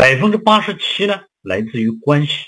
[0.00, 2.46] 百分之八十七呢来自于关系。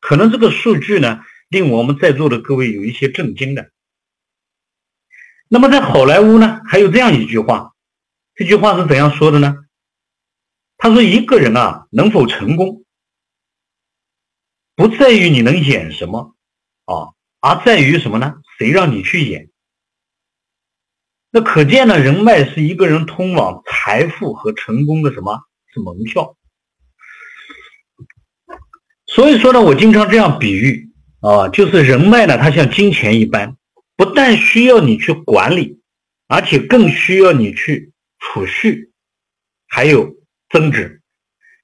[0.00, 3.70] 可能这个数据呢令我们在座的各位有一些震惊的。
[5.48, 7.72] 那么在好莱坞呢还有这样一句话，
[8.34, 9.64] 这句话是怎样说的呢？
[10.76, 12.84] 他说：“一个人啊能否成功，
[14.74, 16.36] 不在于你能演什么
[16.84, 18.34] 啊，而在于什么呢？
[18.58, 19.48] 谁让你去演？
[21.30, 25.40] 那可见呢，人脉是一个人通往财富和成功的什么？
[25.72, 26.36] 是门票。
[29.14, 30.88] 所以说呢，我经常这样比喻
[31.20, 33.56] 啊，就是人脉呢，它像金钱一般，
[33.96, 35.80] 不但需要你去管理，
[36.28, 38.90] 而且更需要你去储蓄，
[39.68, 40.16] 还有。”
[40.52, 41.00] 增值，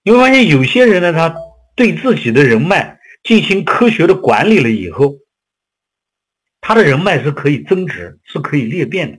[0.03, 1.37] 你会发现有些人呢，他
[1.77, 5.17] 对自己的人脉进行科学的管理了以后，
[6.63, 9.19] 他的人脉是可以增值，是可以裂变的。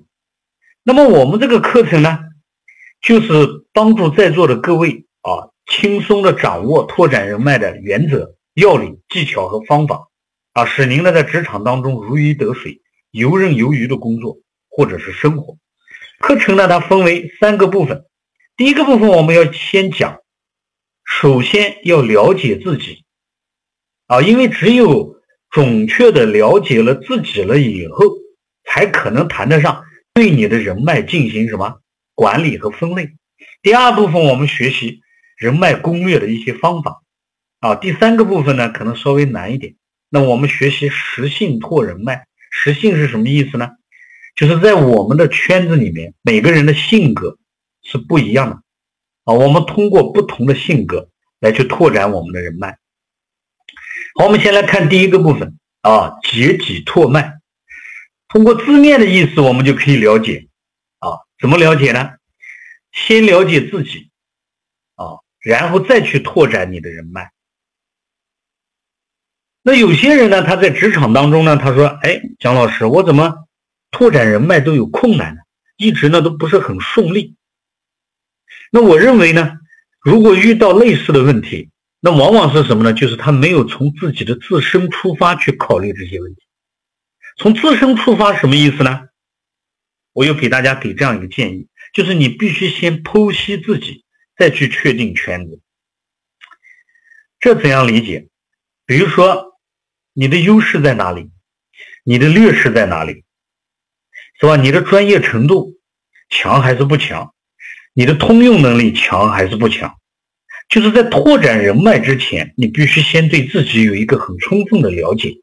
[0.81, 2.17] 那么我们这个课程呢，
[2.99, 3.29] 就是
[3.71, 10.07] 帮助在座的各位啊，轻松的掌握拓展人脉的原则、要领、技巧和方法
[10.53, 12.81] 啊，使您呢在职场当中如鱼得水、
[13.11, 15.57] 游刃有余的工作或者是生活。
[16.19, 18.03] 课程呢，它分为三个部分。
[18.57, 20.17] 第一个部分我们要先讲，
[21.05, 23.05] 首先要了解自己
[24.07, 25.15] 啊，因为只有
[25.49, 28.05] 准确的了解了自己了以后，
[28.65, 31.79] 才可能谈得上对你的人脉进行什么
[32.15, 33.11] 管理和分类。
[33.61, 34.99] 第二部分我们学习
[35.39, 37.01] 人脉攻略的一些方法
[37.61, 39.73] 啊，第三个部分呢可能稍微难一点，
[40.09, 42.27] 那我们学习实性拓人脉。
[42.51, 43.69] 实性是什么意思呢？
[44.35, 47.37] 就是在我们的圈子里面，每个人的性格。
[47.81, 48.55] 是不一样的
[49.23, 49.33] 啊！
[49.33, 51.09] 我们通过不同的性格
[51.39, 52.77] 来去拓展我们的人脉。
[54.15, 57.39] 好，我们先来看第一个部分啊，结己拓脉。
[58.27, 60.49] 通过字面的意思，我们就可以了解
[60.99, 62.11] 啊，怎么了解呢？
[62.91, 64.08] 先了解自己，
[65.41, 67.31] 然后再去拓展你的人脉。
[69.61, 73.47] 那有些人呢，他在职场当中呢，他说：“哎，蒋老师，我怎么
[73.91, 75.41] 拓展人脉都有困难呢？
[75.77, 77.35] 一直呢都不是很顺利。”
[78.71, 79.59] 那我认为呢，
[79.99, 81.69] 如果遇到类似的问题，
[81.99, 82.93] 那往往是什么呢？
[82.93, 86.41] 就是他没有从自己的自身出发去考虑这些问题。
[87.37, 89.07] 从自身出发什么意思呢？
[90.13, 94.05] 我又给大家给这样一个建议，就是你必须先剖析自己，
[94.39, 95.59] 再去确定圈子。
[97.41, 98.27] 这怎样理解？
[98.85, 99.59] 比如说，
[100.13, 101.29] 你的优势在哪里？
[102.05, 103.25] 你的劣势在哪里？
[104.39, 104.55] 是吧？
[104.55, 105.73] 你的专业程度
[106.29, 107.33] 强还是不强？
[107.93, 109.97] 你的通用能力强还是不强？
[110.69, 115.41] 就是在拓展人脉之前，你必须先对自己有一个很充分的了解。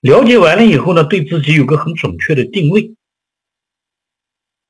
[0.00, 2.94] 了解完了以后呢，对自己有个很准确的定位。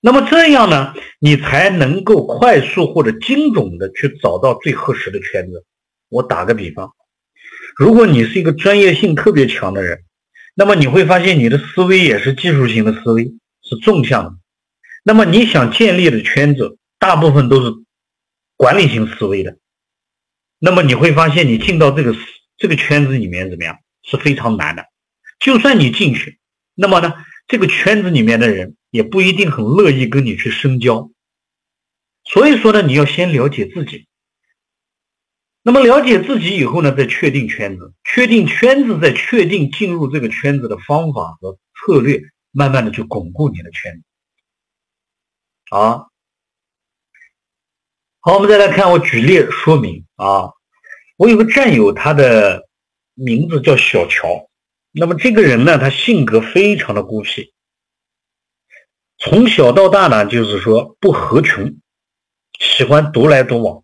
[0.05, 5.65] 那么这样呢，你才能够快速或者精准的去找到最合适的圈子。
[6.11, 6.93] 我打个比方，
[7.75, 10.05] 如果你是一个专业性特别强的人，
[10.55, 13.33] 那么你会发现你的思维也是技术型的思维，
[13.63, 14.35] 是纵向的。
[15.03, 16.79] 那么你想建立的圈子。
[16.97, 17.71] 大部分都是
[18.57, 19.59] 管理型思维的，
[20.59, 22.15] 那么你会发现，你进到这个
[22.57, 24.87] 这个圈子里面怎么样是非常难的。
[25.39, 26.39] 就算你进去，
[26.75, 27.13] 那么呢，
[27.47, 31.11] 这个圈子里面的人也不一定很乐意跟你去深交。
[32.25, 34.07] 所以说呢，你要先了解自己。
[35.63, 44.03] 那么了解自己以后呢，再确定圈子，确定圈子，再确定进入这个圈子的方法和策略，慢慢的去巩固你的圈子。
[45.77, 46.07] 啊。
[48.21, 50.51] 好，我们再来看，我举例说明啊。
[51.17, 52.69] 我有个战友，他的
[53.15, 54.51] 名字叫小乔。
[54.97, 57.53] 那么这个人呢，他性格非常的孤僻，
[59.19, 61.81] 从小到大呢，就是说不合群，
[62.61, 63.83] 喜欢独来独往，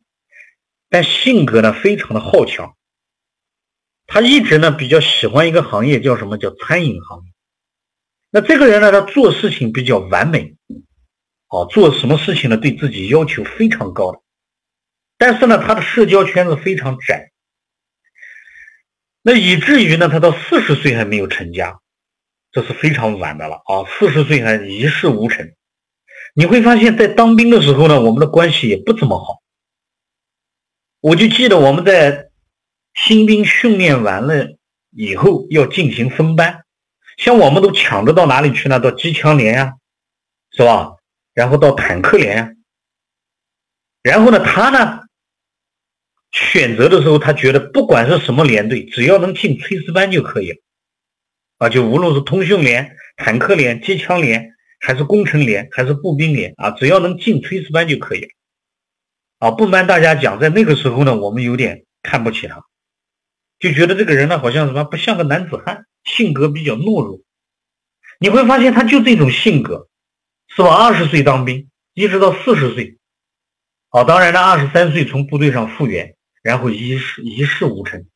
[0.89, 2.77] 但性格呢非常的好强。
[4.07, 7.33] 他一直呢比较喜欢一个行业，叫什么叫餐饮行业。
[8.31, 10.55] 那这个人呢，他做事情比较完美，
[11.49, 14.21] 啊，做什么事情呢，对自己要求非常高的。
[15.19, 17.33] 但是呢，他的社交圈子非常窄，
[19.23, 21.79] 那以至于呢，他到四十岁还没有成家，
[22.53, 23.85] 这是非常晚的了啊！
[23.87, 25.53] 四十岁还一事无成。
[26.35, 29.43] 你会发现在当兵的时候呢，我们的关系也不怎么好。
[31.01, 32.31] 我就记得我们在
[32.95, 34.57] 新兵训练完了
[34.91, 36.65] 以后要进行分班，
[37.19, 38.81] 像我们都抢着到哪里去呢？
[38.81, 39.75] 到机枪连呀，
[40.53, 40.93] 是吧？
[41.35, 42.51] 然后到坦克连呀，
[44.03, 45.10] 然后呢，他呢？
[46.33, 50.59] 选择的时候，他觉得不管是什么连队，只要能进炊事班就可以了，
[51.59, 58.29] 啊，就无论是通讯连、坦克连、机枪连，还是工程连，还是步兵连，啊，只要能进炊事班就可以了。
[59.39, 62.63] 啊，不瞒大家讲，在那个时候呢，我们有点看不起他，
[63.59, 67.21] 就觉得这个人呢，好像什么不像个男子汉，性格比较懦弱。
[68.19, 69.89] 你会发现，他就这种性格，
[70.55, 70.75] 是吧？
[70.75, 72.99] 二十岁当兵，一直到四十岁，
[73.89, 78.07] 啊，当然了，二十三岁从部队上复员，然后一事一事无成，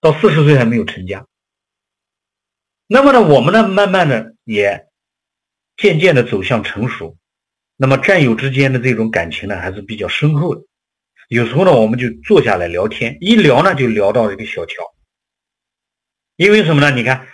[0.00, 1.26] 到四十岁还没有成家。
[2.86, 4.88] 那么呢，我们呢，慢慢的也
[5.76, 7.16] 渐渐的走向成熟。
[7.76, 10.62] 那么战友之间的这种感情呢，还是比较深厚的。
[11.28, 14.74] 有时候呢，我们就坐下来聊天，一聊呢，就聊到一个小乔。
[16.36, 16.90] 因为什么呢？
[16.90, 17.28] 你看。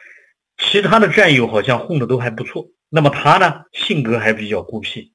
[0.61, 5.15] 其他的战友好像混的都还不错，那么他呢，性格还比较孤僻。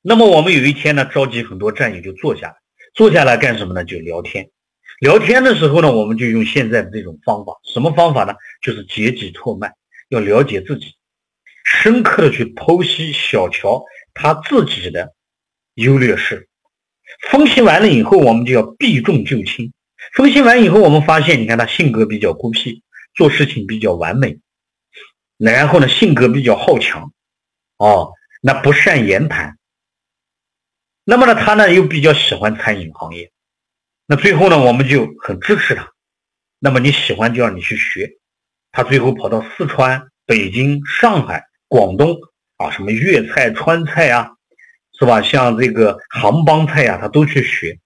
[0.00, 2.56] 那么我们有一天呢，召集很多战友就坐下来，
[2.94, 3.84] 坐下来干什么呢？
[3.84, 4.50] 就聊天。
[5.00, 8.34] 聊天的时候呢，我们就用现在的这种方法，什么方法呢？
[8.62, 9.72] 就是解己拓脉，
[10.08, 10.94] 要了解自己，
[11.64, 13.84] 深刻的去剖析小乔
[14.14, 15.14] 他自己的
[15.74, 16.48] 优劣势。
[17.30, 19.72] 分析完了以后，我们就要避重就轻。
[20.14, 22.82] 分析完以后，我们发现，你看他性格比较孤僻。
[23.14, 24.38] 做事情比较完美，
[25.36, 27.12] 然后呢，性格比较好强，
[27.76, 29.58] 哦，那不善言谈。
[31.04, 33.32] 那么呢，他呢又比较喜欢餐饮行业，
[34.06, 35.88] 那最后呢，我们就很支持他。
[36.60, 38.18] 那么你喜欢就让你去学，
[38.70, 42.16] 他最后跑到四川、北京、上海、广东
[42.56, 44.30] 啊，什么粤菜、川菜啊，
[44.96, 45.20] 是吧？
[45.22, 47.80] 像这个杭帮菜呀，他都去学。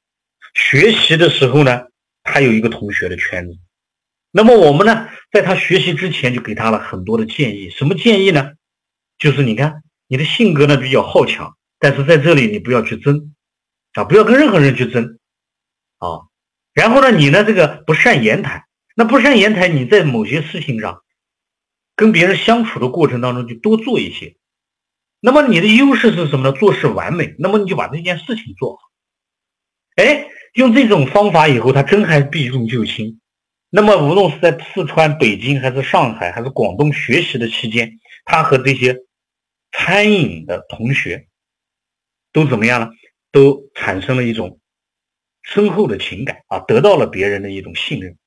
[0.53, 1.87] 学习的时候呢，
[2.23, 3.57] 他有一个同学的圈子。
[4.31, 7.71] 那么我们呢，在他学习之前就给他了很多的建议。
[7.71, 8.53] 什么建议呢？
[9.19, 11.57] 就是你看你的性格呢比较好强，
[11.87, 13.33] 但是在这里你不要去争
[13.93, 15.21] 啊，不要跟任何人去争
[15.99, 16.27] 啊。
[16.75, 18.65] 然后呢，你呢这个不善言谈，
[18.97, 21.05] 那不善言谈，你在某些事情上
[21.95, 24.35] 跟别人相处的过程当中就多做一些。
[25.21, 26.51] 那么你的优势是什么呢？
[26.51, 27.37] 做事完美。
[27.39, 28.79] 那么你就把这件事情做好。
[29.95, 33.21] 哎，用这种方法以后，他真还避重就轻。
[33.71, 37.93] 那么，无论是在四川、北京，还是上海，还是广东学习的期间，
[38.25, 38.97] 他和这些
[39.71, 41.29] 餐饮的同学
[42.37, 42.91] 都怎么样了？
[43.33, 44.61] 都产生了一种
[45.41, 48.19] 深厚的情感啊，得到了别人的一种信任。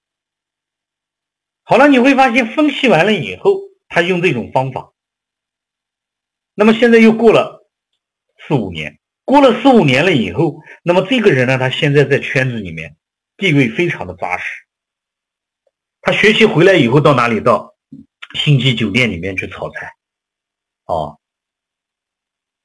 [1.62, 4.96] 好了，你会发现，分析完了以后，他用这种方法。
[6.56, 7.70] 那么现在又过了
[8.48, 12.98] 四五年，过了四五年了以后，那么这个人呢，他现在在圈子里面
[13.38, 14.66] 地位非常的扎实。
[16.02, 17.42] 他学习回来以后到哪里？
[17.42, 17.76] 到
[18.34, 19.92] 星级酒店里面去炒菜，
[20.86, 21.19] 哦。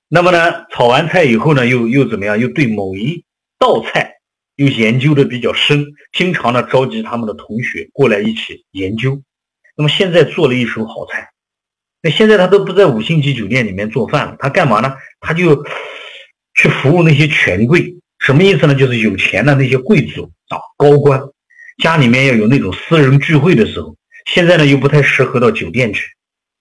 [0.09, 2.39] 那么呢，炒完菜以后呢，又又怎么样？
[2.39, 3.25] 又对某一
[3.59, 4.15] 道菜
[4.57, 9.23] 又研究的比较深，经常呢召集他们的同学过来一起研究。
[9.77, 11.31] 那么现在做了一手好菜，
[12.01, 14.95] 那现在他都不在五星级酒店里面做饭了，他干嘛呢？
[15.21, 15.65] 他就
[16.55, 18.75] 去服务那些权贵，什么意思呢？
[18.75, 21.21] 就是有钱的那些贵族啊，高官。
[21.83, 23.97] 家里面要有那种私人聚会的时候，
[24.27, 26.13] 现在呢又不太适合到酒店去，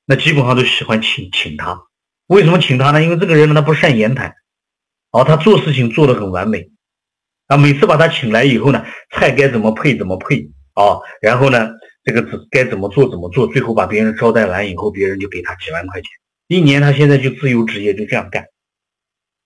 [0.08, 1.84] 那基本上都喜欢请请他。
[2.34, 3.04] 为什么请他呢？
[3.04, 4.34] 因为这个人呢他不善言谈，
[5.12, 6.72] 哦，他做事情做得很完美，
[7.46, 11.70] 啊，每次把他请来以后呢，菜该怎么配怎么配啊，然后呢
[12.04, 16.10] 这个该怎么做怎么做，最后把别人招待完以后，别人就给他几万块钱，
[16.48, 18.46] 一年他现在就自由职业就这样干。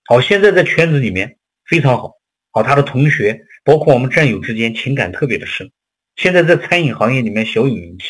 [0.06, 1.36] 好，现在在圈子里面
[1.66, 2.14] 非常好，
[2.50, 3.42] 好他的同学。
[3.64, 5.70] 包括我们战友之间情感特别的深，
[6.16, 8.06] 现在在餐饮行业里面小有名气。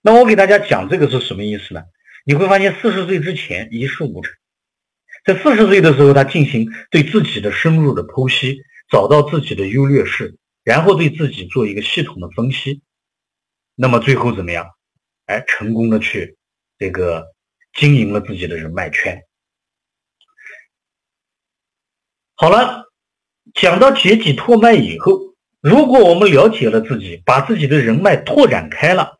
[0.00, 1.82] 那我给大家讲这个是什么意思呢？
[2.30, 4.32] 你会发现四十岁之前一事无成，
[5.24, 12.82] 在四十岁的时候他进行对自己的深入的剖析，找到自己的优劣势，然后对自己做一个系统的分析，
[13.74, 14.70] 那么最后怎么样？
[15.26, 16.36] 哎，成功的去
[16.78, 17.26] 这个
[17.74, 19.20] 经营了自己的人脉圈。
[22.36, 22.88] 好了。
[23.54, 29.18] 讲到解己拓脉以后，如果我们了解了自己，把自己的人脉拓展开了，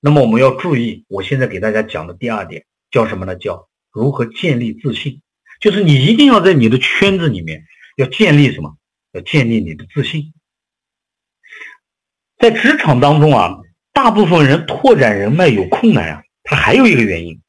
[0.00, 3.36] 那么我们要注意，我现在给大家讲的第二点叫什么呢？
[3.36, 5.22] 叫如何建立自信。
[5.60, 7.64] 就是你一定要在你的圈子里面
[7.96, 8.76] 要建立什么？
[9.12, 10.32] 要建立你的自信。
[12.38, 13.58] 在职场当中啊，
[13.92, 17.42] 大部分人拓展人脉有困难啊，他还有一个原因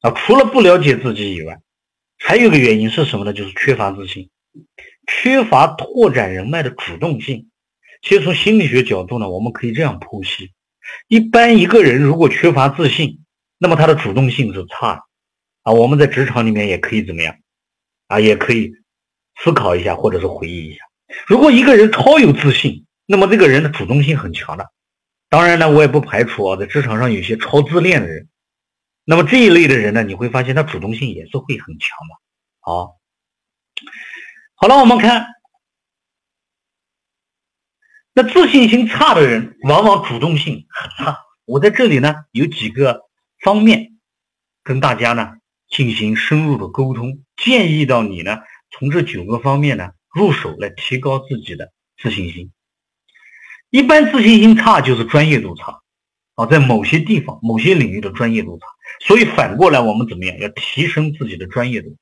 [0.00, 1.60] 啊，除了不了解自己以外，
[2.16, 3.34] 还有一个原因是什么呢？
[3.34, 4.30] 就是缺乏自信。
[5.06, 7.50] 缺乏拓展人脉的主动性，
[8.00, 10.52] 其实从心理学角度呢，我们可以这样剖析：
[11.08, 13.24] 一般一个人如果缺乏自信，
[13.58, 15.02] 那么他的主动性是差的
[15.62, 15.72] 啊。
[15.72, 17.36] 我们在职场里面也可以怎么样
[18.08, 18.20] 啊？
[18.20, 18.72] 也可以
[19.42, 20.80] 思考一下，或者是回忆一下。
[21.26, 24.70] 如果一个人超有自信，那么这个人的主动性很强的。
[25.28, 28.28] 当然呢，我也不排除啊，在职场上有些超自恋的人，
[29.04, 32.94] 那么这一类的人呢，你会发现他主动性也是会很强的啊。
[34.54, 35.26] 好了，我们看，
[38.16, 41.18] 那自信心差的人，往往主动性很差。
[41.44, 43.02] 我在这里呢，有几个
[43.42, 43.98] 方面
[44.62, 45.32] 跟大家呢
[45.68, 48.38] 进行深入的沟通，建议到你呢，
[48.70, 52.52] 从这九个方面呢入手来提高自己的自信心。
[53.70, 55.82] 一般自信心差就是专业度差
[56.36, 58.66] 啊，在某些地方、某些领域的专业度差，
[59.04, 60.38] 所以反过来我们怎么样？
[60.38, 61.96] 要提升自己的专业度。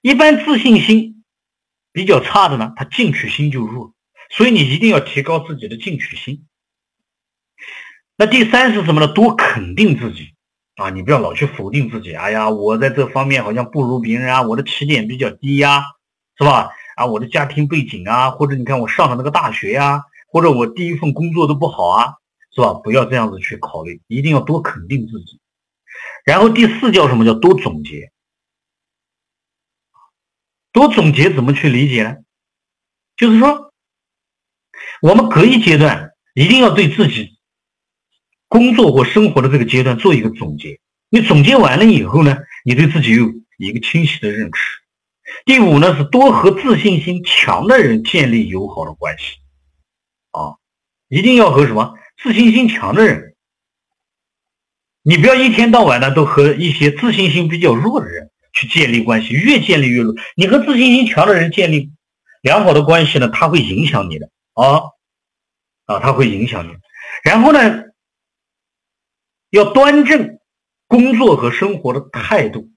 [0.00, 1.22] 一般自信心
[1.92, 3.93] 比较差的呢，他进取心就弱，
[4.30, 6.46] 所以你一定要提高自己的进取心。
[8.16, 9.12] 那第三是什么呢？
[9.12, 10.34] 多肯定自己
[10.76, 10.90] 啊！
[10.90, 12.14] 你不要老去否定自己。
[12.14, 15.82] 哎呀，我在这方面好像不如别人啊，我的起点比较低呀，
[16.38, 16.70] 是吧？
[16.96, 22.14] 啊，我的家庭背景啊，或者你看我上的那个大学呀，或者我第一份工作都不好啊，
[22.54, 22.72] 是吧？
[22.74, 25.40] 不要这样子去考虑，一定要多肯定自己。
[26.24, 28.12] 然后第四叫什么叫多总结？
[30.72, 32.16] 多总结怎么去理解呢？
[33.16, 33.73] 就是说，
[35.04, 37.36] 我们隔一阶段一定要对自己。
[38.48, 40.80] 工作或生活的这个阶段做一个总结，
[41.10, 44.80] 你总结完了以后呢，你对自己有一个清晰的认识。
[45.44, 49.34] 第五呢是多和自信心强的人建立友好的关系，
[50.30, 50.56] 啊，
[51.10, 53.34] 一定要和什么自信心强的人，
[55.02, 60.14] 你不要一天到晚的都和一些自信心比较弱的人去建立关系，越建立越弱。
[60.34, 61.90] 你和自信心强的人建立
[62.40, 64.93] 良好的关系呢，他会影响你的啊
[65.86, 66.72] 啊，它会影响你。
[67.22, 67.84] 然后呢？
[69.50, 70.40] 要端正
[70.88, 72.70] 工作和生活的态度，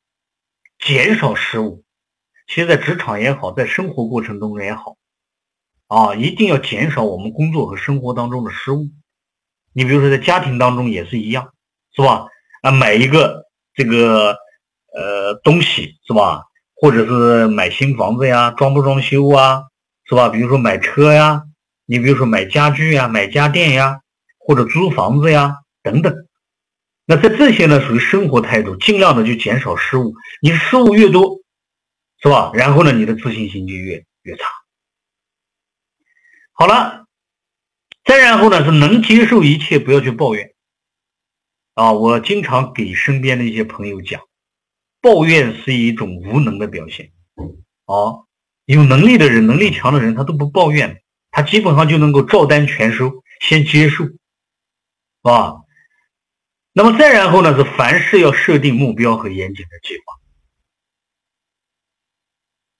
[0.77, 1.83] 减少失误。
[2.47, 4.95] 其实，在职场也好，在生活过程中也好，
[5.87, 8.89] 啊，一定要减少我们工作和生活当中的失误。
[9.73, 11.51] 你比如说，在家庭当中也是一样，
[11.95, 12.27] 是吧？
[12.61, 14.37] 啊，买一个这个
[14.93, 16.43] 呃东西，是吧？
[16.75, 19.63] 或者是买新房子呀，装不装修啊，
[20.07, 20.29] 是吧？
[20.29, 21.46] 比如说买车呀，
[21.89, 24.01] 你比如说买家具呀，买家电呀，
[24.37, 26.13] 或者租房子呀，等等。
[27.05, 30.13] 那在这些呢，属于生活态度，尽量的就减少失误。
[30.41, 31.39] 你失误越多，
[32.21, 32.51] 是吧？
[32.53, 34.43] 然后呢，你的自信心就越越差。
[36.51, 37.05] 好了，
[38.03, 40.53] 再然后呢，是能接受一切，不要去抱怨。
[41.75, 44.19] 啊，我经常给身边的一些朋友讲，
[44.99, 47.13] 抱怨是一种无能的表现。
[47.85, 48.27] 啊，
[48.65, 51.01] 有能力的人，能力强的人，他都不抱怨，
[51.37, 54.05] 他基本上就能够照单全收，先接受，
[55.21, 55.57] 啊？
[56.73, 57.55] 那么再然后呢？
[57.55, 60.15] 是凡事要设定目标和严谨的计划。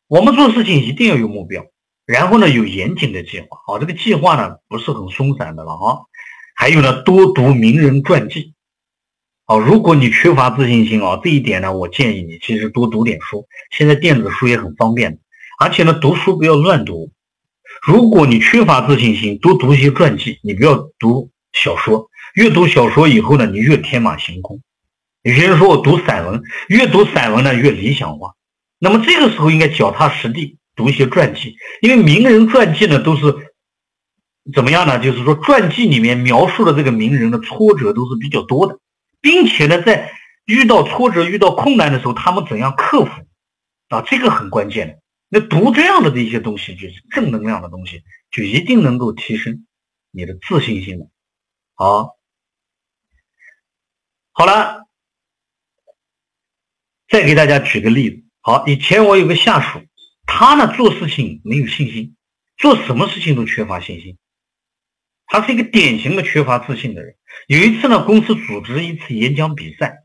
[0.08, 1.68] 我们做事情一定要有目标，
[2.08, 3.76] 然后呢有严谨的计划。
[3.76, 6.00] 啊，这个计划呢不是很松散的了啊。
[6.56, 8.56] 还有呢，多读名人传记。
[9.46, 13.48] 好，如果你缺乏自信心啊，这一点呢，我建议你其实多读点书。
[13.70, 15.20] 现在电子书也很方便，
[15.60, 17.12] 而且呢，读书不要乱读。
[17.88, 22.10] 如果你缺乏自信心，多读一些传记，你不要读小说。
[22.34, 24.60] 越读小说以后呢，你越天马行空。
[25.24, 28.34] 有些人说我读散文，越读散文呢越理想化。
[28.78, 33.34] 那么这个时候应该脚踏实地读一些传记，因为名人传记呢都是
[34.54, 35.00] 怎么样呢？
[35.00, 38.80] 就是说传记里面描述的这个名人的挫折都是比较多的，
[39.22, 40.12] 并且呢在
[40.44, 43.12] 遇到挫折、遇到困难的时候，他们怎样克服
[43.88, 44.04] 啊？
[44.06, 44.96] 这个很关键的。
[45.30, 49.68] 那读这样的这些东西，就是正能量的东西，就一定能够提升
[50.12, 51.10] 你的自信心的。
[51.74, 52.16] 好。
[54.32, 54.86] 好了，
[57.10, 58.24] 再给大家举个例子。
[58.40, 59.82] 好，以前我有个下属，
[60.28, 62.16] 他呢做事情没有信心，
[62.56, 64.20] 做什么事情都缺乏信心。
[65.26, 67.18] 他是一个典型的缺乏自信的人。
[67.48, 70.04] 有一次呢，公司组织一次演讲比赛，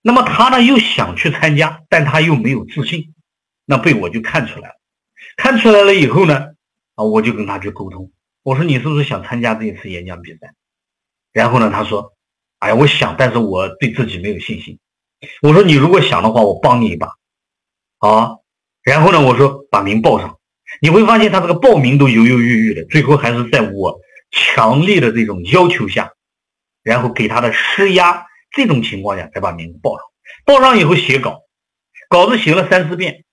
[0.00, 3.14] 那么他呢又想去参加，但他又没有自信，
[3.64, 4.74] 那被我就看出来了。
[5.36, 6.48] 看出来了以后呢，
[6.94, 8.10] 啊，我就跟他去沟通，
[8.42, 10.54] 我说你是不是想参加这一次演讲比赛？
[11.32, 12.12] 然后呢，他说。
[12.62, 14.78] 哎呀，我想，但是我对自己没有信心。
[15.42, 17.08] 我说你如果想的话，我帮你一把，
[17.98, 18.36] 啊。
[18.84, 20.38] 然后呢，我说把名报上，
[20.80, 23.98] 你会发现他这个报名都犹犹豫豫的，最后还是在我
[24.30, 26.12] 强烈的这种要求下，
[26.84, 30.06] 然后给他的施压这种情况下才把名报上。
[30.44, 31.40] 报上以后写稿，
[32.08, 33.24] 稿子写了三四遍，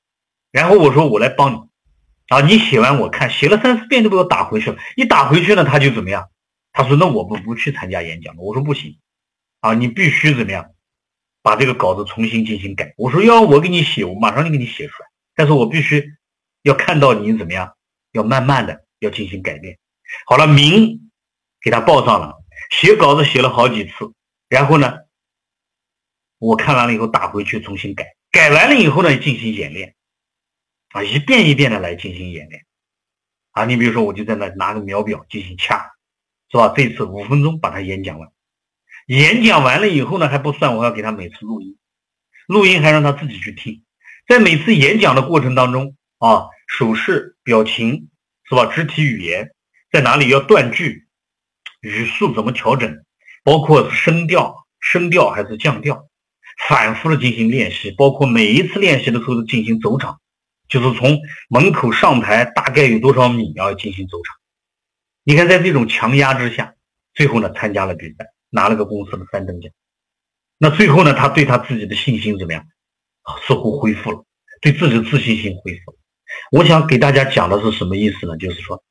[0.51, 1.57] 然后我说我来帮你，
[2.27, 4.77] 啊，你写完我看，写了三四遍都被我打回去了。
[4.95, 6.29] 一打回去呢，他就怎么样？
[6.71, 8.41] 他说那我不不去参加演讲了。
[8.41, 8.97] 我说不行。
[9.61, 10.71] 啊，你必须怎么样，
[11.41, 12.93] 把这个稿子重新进行改。
[12.97, 15.09] 我说要我给你写，我马上就给你写出来。
[15.35, 16.13] 但是我必须
[16.63, 17.75] 要看到你怎么样，
[18.13, 19.77] 要慢慢的要进行改变。
[20.25, 21.11] 好了，名
[21.61, 22.35] 给他报上了，
[22.71, 24.13] 写稿子写了好几次，
[24.47, 24.99] 然后呢，
[26.37, 29.95] 我看完了以后打回去重新改，改完了以后呢进行演练。
[30.89, 32.65] 啊，一遍一遍的来进行演练
[33.51, 33.65] 啊。
[33.65, 35.91] 你比如说，我就在那拿个秒表进行掐，
[36.51, 36.73] 是吧？
[36.75, 38.29] 这次五分钟把它演讲完，
[39.07, 41.77] 演讲完了以后呢，还不算，我要给他每次录音，
[42.47, 43.83] 录音还让他自己去听，
[44.27, 48.09] 在每次演讲的过程当中啊，手势、表情，
[48.49, 48.65] 是吧？
[48.65, 49.51] 肢体语言
[49.91, 51.07] 在哪里要断句，
[51.81, 53.05] 语速怎么调整，
[53.43, 56.07] 包括声调、声调还是降调，
[56.67, 60.19] 反复的进行练习，包括每一次练习的时候都进行走场。
[60.69, 64.37] 就是从门口上台大概有多少米要进行走场？
[65.23, 66.75] 你看，在这种强压之下，
[67.13, 69.71] 最后呢参加了比赛，拿了个公司的三等奖。
[70.57, 72.65] 那最后呢，他对他自己的信心怎么样？
[73.45, 74.25] 似乎恢复了，
[74.61, 75.97] 对自己的自信心恢复了。
[76.51, 78.37] 我想给大家讲的是什么意思呢？
[78.37, 78.83] 就是说，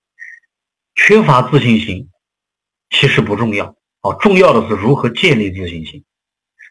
[0.95, 2.09] 缺乏自信心
[2.91, 6.05] 其实不重要啊，重要的是如何建立自信心。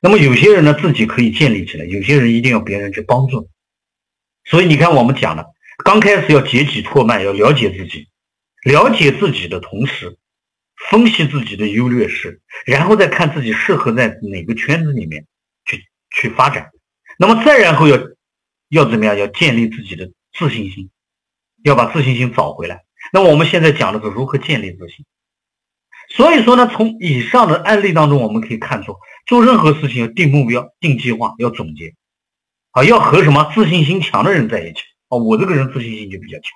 [0.01, 3.49] 那么有些人呢自己可以建立起来，有些人一定要别人去帮助。
[4.49, 5.45] 所以你看，我们讲了，
[5.83, 8.07] 刚开始要解己拓脉，要了解自己，
[8.63, 10.17] 了解自己的同时，
[10.89, 15.25] 分析自己的优劣势，然后再看自己适合在哪个圈子里面
[15.65, 16.69] 去去发展。
[17.19, 17.99] 那么再然后要
[18.69, 19.17] 要怎么样？
[19.17, 20.91] 要建立自己的自信心，
[21.63, 22.85] 要把自信心找回来。
[23.11, 25.05] 那么我们现在讲的是如何建立自信。
[26.15, 31.95] 所以说呢，从以上的案例当中，我们可以看出，做任何事情要定目标、定计划、要总结。
[32.77, 35.17] 啊，要和什么自信心强的人在一起啊！
[35.17, 36.51] 我这个人自信心就比较强，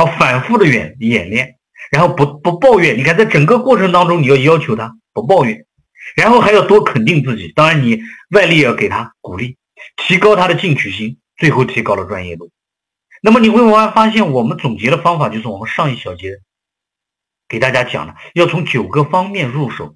[0.00, 1.58] 要反复的演演练，
[1.92, 2.98] 然后不不抱怨。
[2.98, 5.64] 你看，在整个过程当中，你要要求他不抱怨，
[6.16, 7.52] 然后还要多肯定自己。
[7.54, 9.56] 当然，你外力也要给他鼓励，
[9.96, 12.50] 提高他的进取心，最后提高了专业度。
[13.22, 16.40] 那么你会慢慢发现，我们总结的方法就是我们上一小节
[17.48, 19.94] 给大家讲的，要从九个方面入手，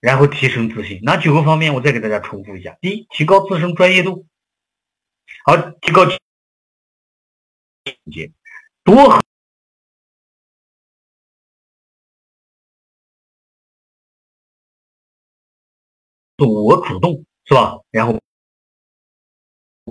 [0.00, 1.00] 然后提升自信。
[1.02, 1.74] 哪九个方面？
[1.74, 4.24] 我再给大家重复一下：第一，提高自身专业度。
[5.48, 6.18] 好，提高节
[8.82, 8.96] 多
[16.66, 17.76] 我主动是吧？
[17.92, 18.20] 然后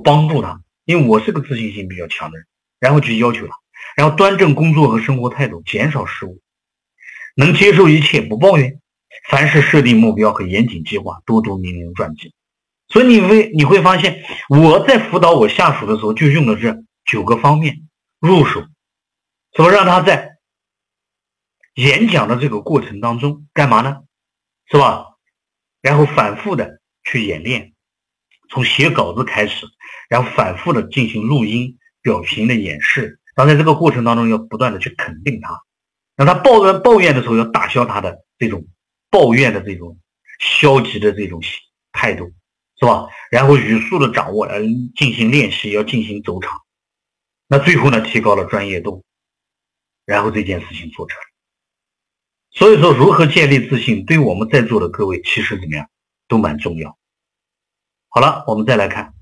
[0.04, 2.46] 帮助他，因为我是个自信心比较强的人，
[2.80, 3.54] 然后去要求他，
[3.96, 6.42] 然后端正工作和生活态度，减少失误，
[7.38, 8.82] 能接受一切，不抱怨，
[9.30, 12.34] 凡事设定目标和严谨计划，多读名人传记。
[12.88, 17.88] 所以你会你会发现，我在辅导我下属的时候，就用的是九个方面
[18.20, 18.64] 入手，
[19.54, 20.38] 怎么让他在
[21.76, 24.04] 演讲的这个过程当中干嘛呢？
[24.72, 25.18] 是吧？
[25.82, 27.74] 然后反复的去演练，
[28.50, 29.66] 从写稿子开始，
[30.10, 35.62] 然后反复的进行录音、表情的演示，然后在这个过程当中要不断的去肯定他，
[36.16, 38.66] 让他抱怨抱怨的时候要打消他的这种
[39.10, 40.00] 抱怨的这种
[40.40, 41.42] 消极的这种
[41.92, 42.32] 态度。
[42.80, 43.08] 是吧？
[43.32, 44.60] 然后语速的掌握，呃，
[44.96, 46.62] 进行练习，要进行走场，
[47.48, 49.04] 那最后呢，提高了专业度，
[50.06, 51.18] 然后这件事情做成。
[52.52, 55.90] 所以说，如何建立自信，对我们在座的各位其实怎么样，
[56.28, 56.98] 都蛮重要。
[58.08, 59.14] 好了，我们再来看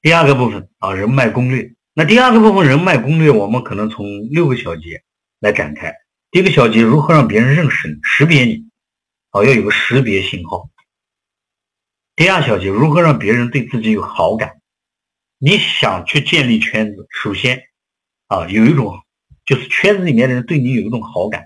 [0.00, 1.74] 第二个部分啊，人脉攻略。
[1.94, 5.02] 那第二个部分人脉攻略，我们可能从六个小节
[5.40, 5.94] 来展开。
[6.30, 8.68] 第一个小节，如何让别人认识你、识别你？
[9.30, 10.70] 啊，要有个识别信号。
[12.18, 14.56] 第二小节，如何让别人对自己有好感？
[15.38, 17.62] 你想去建立圈子，首先
[18.26, 18.92] 啊，有一种
[19.46, 21.44] 就是圈子里面的人对你有一种好感，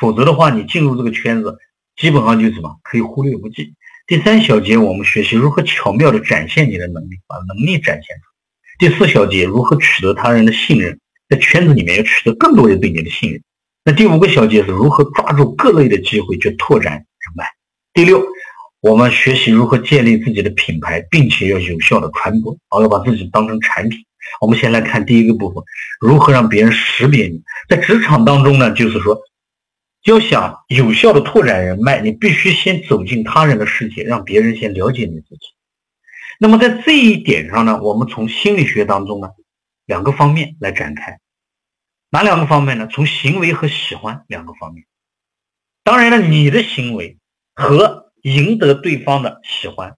[0.00, 1.58] 否则的话，你进入这个圈子，
[1.96, 3.74] 基本上就什么可以忽略不计。
[4.06, 8.22] 第三小节，我们学习如何巧妙的展现你的能力，把能力展现出。
[8.78, 10.98] 第四小节，如何取得他人的信任，
[11.28, 13.42] 在圈子里面要取得更多人对你的信任。
[13.84, 17.04] 那第五个小节是如何抓住各类的机会去拓展人
[17.36, 17.44] 脉。
[17.92, 18.26] 第六。
[18.80, 24.04] 我们学习如何建立自己的品牌，并且要有效的传播，啊，要把自己当成产品。
[24.40, 25.62] 我们先来看第一个部分，
[26.00, 27.42] 如何让别人识别你。
[27.68, 29.20] 在职场当中呢，就是说，
[30.04, 35.46] 要想有效的拓展人脉，你必须先走进他人的世界，让别人先了解你自己。
[36.38, 39.30] 那么在这一点上呢，我们从心理学当中呢，
[39.86, 41.18] 两个方面来展开，
[42.10, 42.88] 哪两个方面呢？
[42.92, 44.84] 从行为和喜欢两个方面。
[45.82, 47.16] 当然了，你的行为
[47.54, 49.94] 和赢得对方的喜欢，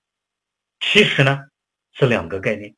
[0.81, 1.39] 其实呢
[1.99, 2.75] 是两个概念。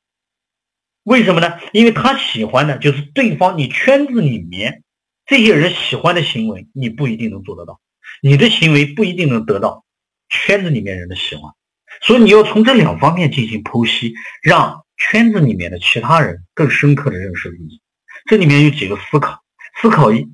[1.03, 1.59] 为什么呢？
[1.73, 4.85] 因为他喜欢的就是对方，你圈子里面
[5.27, 7.81] 这些人喜欢的行为，你不一定能做得到，
[8.23, 9.85] 你的行为不一定能得到
[10.29, 11.53] 圈子里面人的喜欢。
[12.01, 17.81] 所以你要从这两方面进行剖析，让圈子里面的其他人更深刻的认识自己。
[18.27, 19.43] 这里面有几个思考：
[19.83, 20.29] 思考一，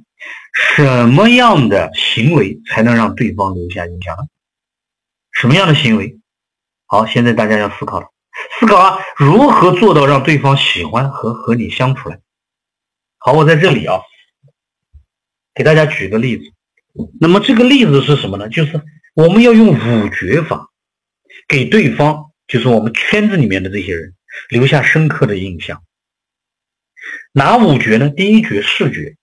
[0.52, 4.24] 什么样的行为才能让对方留下印象呢？
[5.38, 6.18] 什么样的行为？
[6.86, 8.08] 好，现在大家要思考了。
[8.58, 12.20] 思考啊，如何做到让对方喜欢和和你相处来？
[13.18, 14.00] 好，我在这里啊，
[15.54, 16.44] 给大家举个例子。
[17.20, 18.48] 那么这个例子是什么呢？
[18.48, 18.82] 就是
[19.14, 20.70] 我们要用五觉法，
[21.46, 24.14] 给对方，就是我们圈子里面的这些人
[24.48, 25.82] 留下深刻的印象。
[27.32, 28.08] 哪五觉呢？
[28.08, 29.16] 第一觉视觉，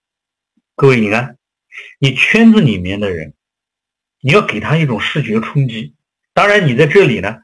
[0.76, 1.38] 各位你看，
[1.98, 3.34] 你圈子里面的人，
[4.22, 5.96] 你要给他一种视觉冲击。
[6.34, 7.38] 当然，你在这里呢。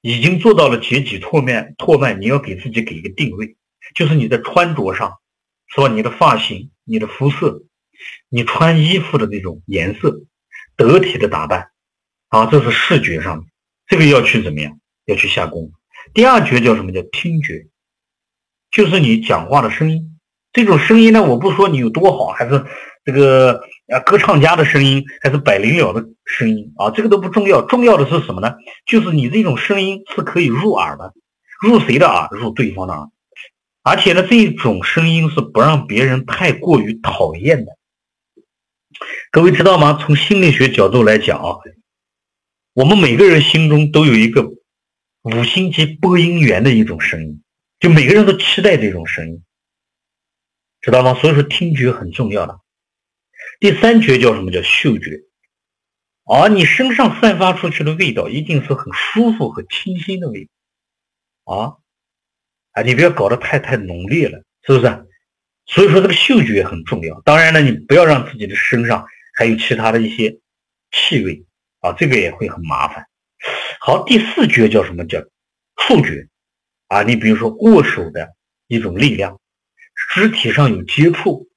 [0.00, 3.56] 已经做到了解己拓面拓脉，你要给自己给一个定位，
[3.96, 5.18] 就是你在穿着上，
[5.66, 5.88] 是吧？
[5.88, 7.64] 你的发型、你的肤色、
[8.28, 10.20] 你穿衣服的那种颜色，
[10.76, 11.70] 得体的打扮，
[12.28, 13.46] 啊，这是视觉上的，
[13.88, 14.78] 这个要去怎么样？
[15.04, 15.72] 要去下功夫。
[16.14, 17.66] 第二觉叫什么叫听觉？
[18.70, 20.16] 就是你讲话的声音，
[20.52, 22.64] 这种声音呢，我不说你有多好，还是
[23.04, 23.60] 这个。
[23.88, 28.54] 啊，歌唱家的声音还是百灵鸟的声音啊，这个都不重要，重要的是什么呢？
[28.86, 31.14] 就是你这种声音是可以入耳的，
[31.60, 32.28] 入谁的耳？
[32.30, 33.08] 入对方的耳。
[33.82, 37.72] 而且呢，这种声音是不让别人太过于讨厌的。
[39.30, 39.98] 各位知道吗？
[40.02, 41.56] 从心理学角度来讲啊，
[42.74, 44.42] 我们每个人心中都有一个
[45.22, 47.42] 五星级播音员的一种声音，
[47.80, 49.42] 就每个人都期待这种声音，
[50.82, 51.14] 知道吗？
[51.14, 52.60] 所以说，听觉很重要的。
[53.60, 55.22] 第三觉叫什么叫嗅觉？
[56.24, 60.44] 啊，你身上散发出去的味道一定是很舒服和清新的味
[61.44, 61.72] 道啊！
[62.72, 65.06] 啊，你不要搞得太太浓烈了，是不是？
[65.66, 67.20] 所以说这个嗅觉很重要。
[67.22, 70.38] 当然了，你不要让自己的身上还有其他的一些
[70.92, 71.44] 气味
[71.80, 73.06] 啊，这个也会很麻烦。
[73.80, 75.20] 好，第四觉叫什么叫
[75.76, 76.28] 触觉？
[76.86, 78.34] 啊，你比如说握手的
[78.66, 79.40] 一种力量，
[80.14, 81.47] 肢体上有接触。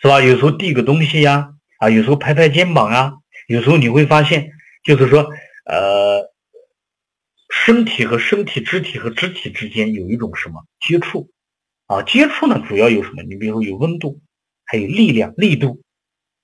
[0.00, 0.20] 是吧？
[0.22, 3.14] 有时候递个东西呀，啊，有时候拍拍肩膀啊，
[3.48, 4.52] 有时候你会发现，
[4.84, 5.28] 就是说，
[5.64, 6.32] 呃，
[7.50, 11.30] 身体和身体、肢体和肢体之间有一种什么接触
[11.86, 12.02] 啊？
[12.02, 13.22] 接触呢，主要有什么？
[13.22, 14.20] 你比如说有温度，
[14.64, 15.82] 还有力量、力度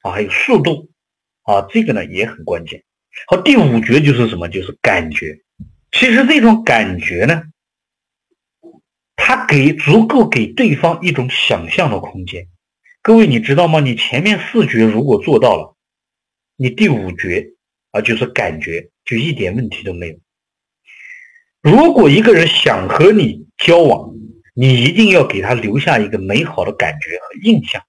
[0.02, 0.90] 啊，还有速度
[1.42, 2.82] 啊，这个呢也很关键。
[3.28, 4.48] 好，第五觉就是什么？
[4.48, 5.38] 就是感觉。
[5.92, 7.44] 其实这种感觉呢，
[9.14, 12.48] 它给足够给对方一种想象的空间。
[13.04, 13.80] 各位，你知道吗？
[13.80, 15.76] 你前面四觉如果做到了，
[16.56, 17.50] 你第五觉
[17.90, 20.16] 啊，就是感觉，就一点问题都没有。
[21.60, 24.14] 如果一个人想和你交往，
[24.54, 27.82] 你一定要给他留下一个美好的感觉和印象，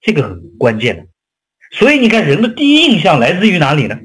[0.00, 1.06] 这个很关键的。
[1.70, 4.00] 所以你看，人的第一印象来自于哪里呢？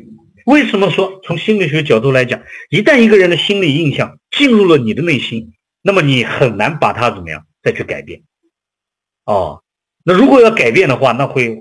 [0.45, 8.21] 为什么说从心理学角度来讲，一旦一个人的心理印象进入了你的内心，那么你很难把他怎么样再去改变？
[9.23, 9.63] 哦。
[10.07, 11.57] 那如果要改变的话，那会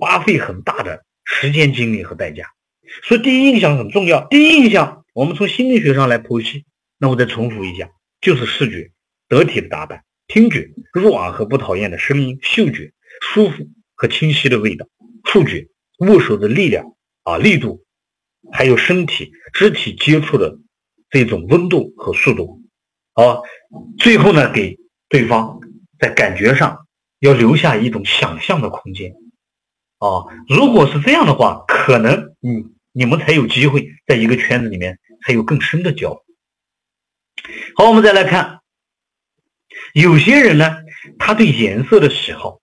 [0.00, 2.44] 花费很大的时间、精力和代价。
[3.04, 4.26] 所以第一印象很重要。
[4.26, 6.64] 第一印象，我们从心理学上来剖析。
[6.98, 7.88] 那我再重复一下，
[8.20, 8.90] 就是视觉
[9.28, 14.86] 得体的打扮，听觉入耳和不讨厌的声音，嗅觉舒服和清晰的味道，
[15.22, 17.84] 触觉握手的力量啊力度，
[18.52, 20.58] 还有身体肢体接触的
[21.10, 22.60] 这种温度和速度。
[23.12, 23.42] 好，
[23.98, 24.78] 最后呢，给
[25.08, 25.60] 对方
[26.00, 26.83] 在感觉上。
[27.24, 29.14] 要留下一种想象的空间，
[29.96, 36.22] 啊，如果是这样的话，可能你你们才有机会在一个圈子里面才有更深的交流。
[37.76, 38.60] 好，我们再来看，
[39.94, 40.76] 有些人呢，
[41.18, 42.60] 他对颜色的喜好，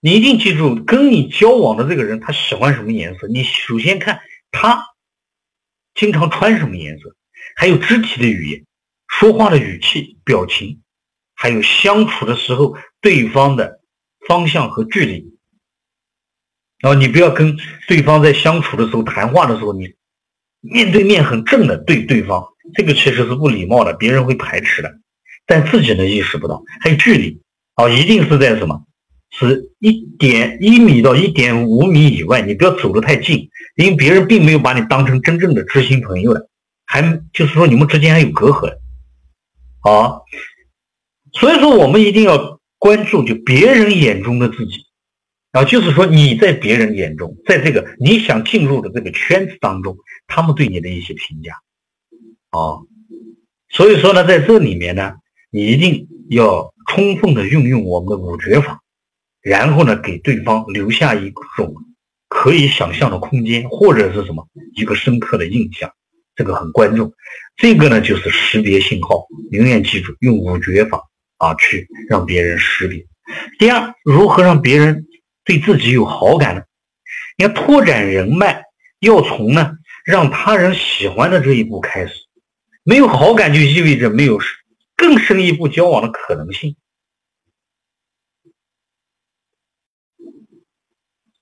[0.00, 4.84] 你一定记住，跟你交往的这个人他喜欢什么颜色，你首先看他
[5.94, 7.14] 经常穿什么颜色，
[7.54, 8.66] 还有肢体的语言、
[9.06, 10.82] 说话的语气、表情。
[11.46, 13.78] 还有相处的时候，对方的
[14.26, 15.32] 方向和距离，
[16.80, 17.56] 然后你不要跟
[17.86, 19.94] 对方在相处的时候、谈话的时候，你
[20.60, 24.92] 面对面很正的对对方，这个其实是不礼貌的，别人会排斥的，
[25.46, 26.64] 但自己呢意识不到。
[26.80, 27.40] 还有距离，
[27.74, 28.82] 啊，一定是在什么？
[29.30, 36.48] 是一点一米到一点五米以外，你不要走得太近，因为别人并没有把你当成真正的知心朋友的，
[36.86, 38.78] 还就是说你们之间还有隔阂，
[39.78, 40.24] 好。
[41.38, 44.86] 所以说，我们一定要关注就别人眼中的自己，
[45.52, 51.52] 啊，就是说你在别人眼中，在这个你想进入的这个圈子当中，他们对你的一些评价，
[52.50, 52.80] 啊，
[53.68, 55.12] 所以说呢，在这里面呢，
[55.50, 58.80] 你一定要充分的运用我们的五觉法，
[59.42, 61.74] 然后呢，给对方留下一种
[62.28, 65.92] 可以想象的空间，或者是什么一个深刻的印象，
[66.34, 67.12] 这个很关注。
[67.56, 71.02] 这个呢，就是识别信号，永远记住用五觉法。
[71.38, 73.06] 啊，去让别人识别。
[73.58, 75.06] 第二，如何让别人
[75.44, 76.62] 对自己有好感呢？
[77.36, 78.62] 你看，拓展人脉
[79.00, 79.72] 要从呢
[80.04, 82.14] 让他人喜欢的这一步开始。
[82.84, 84.38] 没有好感就意味着没有
[84.96, 86.76] 更深一步交往的可能性。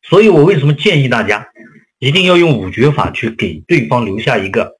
[0.03, 1.51] 所以我为什么建议大家
[1.99, 4.79] 一定要用五觉法去给对方留下一个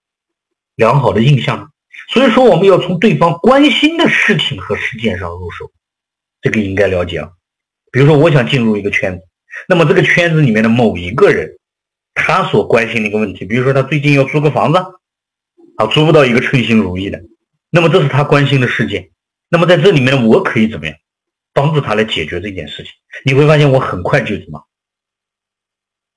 [0.75, 1.69] 良好的印象呢？
[2.09, 5.73] 所以说，我们要从对方关心的事情和事件上入手，
[6.43, 7.31] 这个应该了解啊。
[7.91, 9.25] 比如说，我想进入一个圈子，
[9.69, 11.59] 那么这个圈子里面的某一个人，
[12.13, 14.79] 他所关心的一个问题，比如说他最近要租个房子，
[15.77, 17.21] 啊，租不到一个称心如意的，
[17.71, 19.11] 那么这是他关心的事件。
[19.49, 20.97] 那么在这里面，我可以怎么样
[21.53, 22.93] 帮助他来解决这件事情？
[23.25, 24.61] 你会发现，我很快就什么，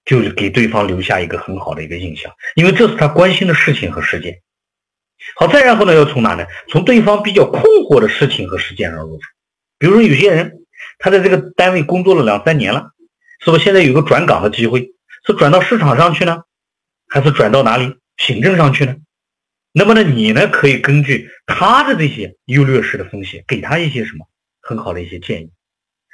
[0.03, 4.41] 就是给对方留下一个很好的一个印象，因为这是他关心的事情和事件。
[5.35, 6.45] 好，再然后呢，要从哪呢？
[6.69, 9.27] 从对方比较困惑的事情和事件上入手。
[9.79, 10.59] 比如说，有些人
[10.99, 12.91] 他在这个单位工作了两三年了，
[13.43, 14.93] 是不是现在有个转岗的机会？
[15.25, 16.43] 是转到市场上去呢，
[17.07, 18.95] 还是转到哪里行政上去呢？
[19.73, 24.25] 那么呢，你呢可以根据他的这些优劣势的分析，给他一些什么
[24.61, 25.51] 很好的一些建议。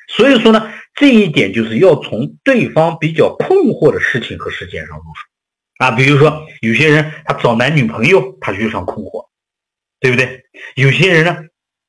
[0.07, 5.32] 所以说呢，这一点就是要从对方比较困惑的事情和事件上入手。
[5.83, 9.27] 啊，比如说有些人他找男女朋友，他遇上困惑，
[9.99, 10.45] 对不对？
[10.75, 11.35] 有些人呢，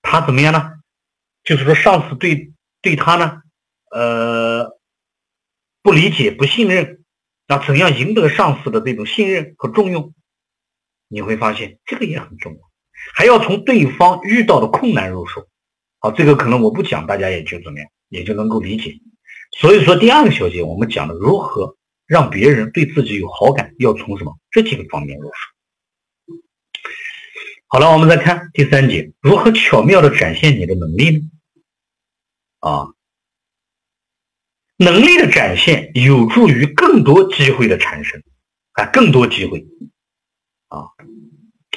[0.03, 0.73] 他怎么样呢？
[1.45, 2.53] 就是说上司对
[2.83, 3.43] 对他呢，
[3.93, 4.77] 呃，
[5.81, 7.05] 不理解、不信任，
[7.47, 10.13] 那怎样赢得上司的这种信任和重用？
[11.07, 12.59] 你会发现这个也很重要，
[13.15, 15.47] 还要从对方遇到的困难入手。
[16.01, 18.95] 好，这个可能我不讲，大家也就怎么样，也就能够理解。
[19.53, 21.77] 所以说第二个小节我们讲的如何。
[22.15, 25.35] 让别人对自己有好感，要从什么这几个方面入手？
[27.67, 31.21] 好了，我们再看第三节，如何巧妙的展现你的能力呢？
[32.61, 32.87] 啊，
[34.77, 38.23] 能力的展现有助于更多机会的产生，
[38.75, 39.67] 啊，更多机会。
[40.69, 40.87] 啊，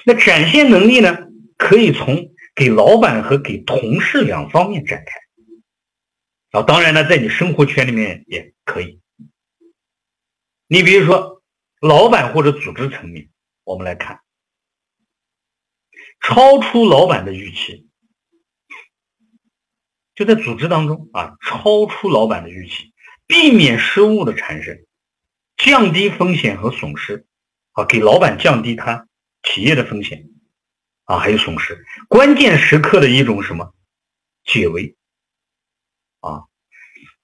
[0.06, 1.18] 那展现能力呢，
[1.58, 6.60] 可以从给老板和给同事两方面展开。
[6.60, 9.00] 啊，当然呢，在你生活圈里面也可以。
[10.70, 11.42] 你比如说，
[11.80, 13.30] 老板或者组织层面，
[13.64, 14.22] 我们来看，
[16.20, 17.88] 超出老板的预期，
[20.14, 22.94] 就在组织当中啊，超出老板的预期，
[23.28, 24.86] 避免失误的产生，
[25.56, 27.26] 降低风险和损失，
[27.72, 29.08] 啊，给老板降低他
[29.44, 30.30] 企业的风险，
[31.06, 33.74] 啊，还有损失，关键时刻的一种什么？
[34.44, 34.98] 解围，
[36.20, 36.44] 啊，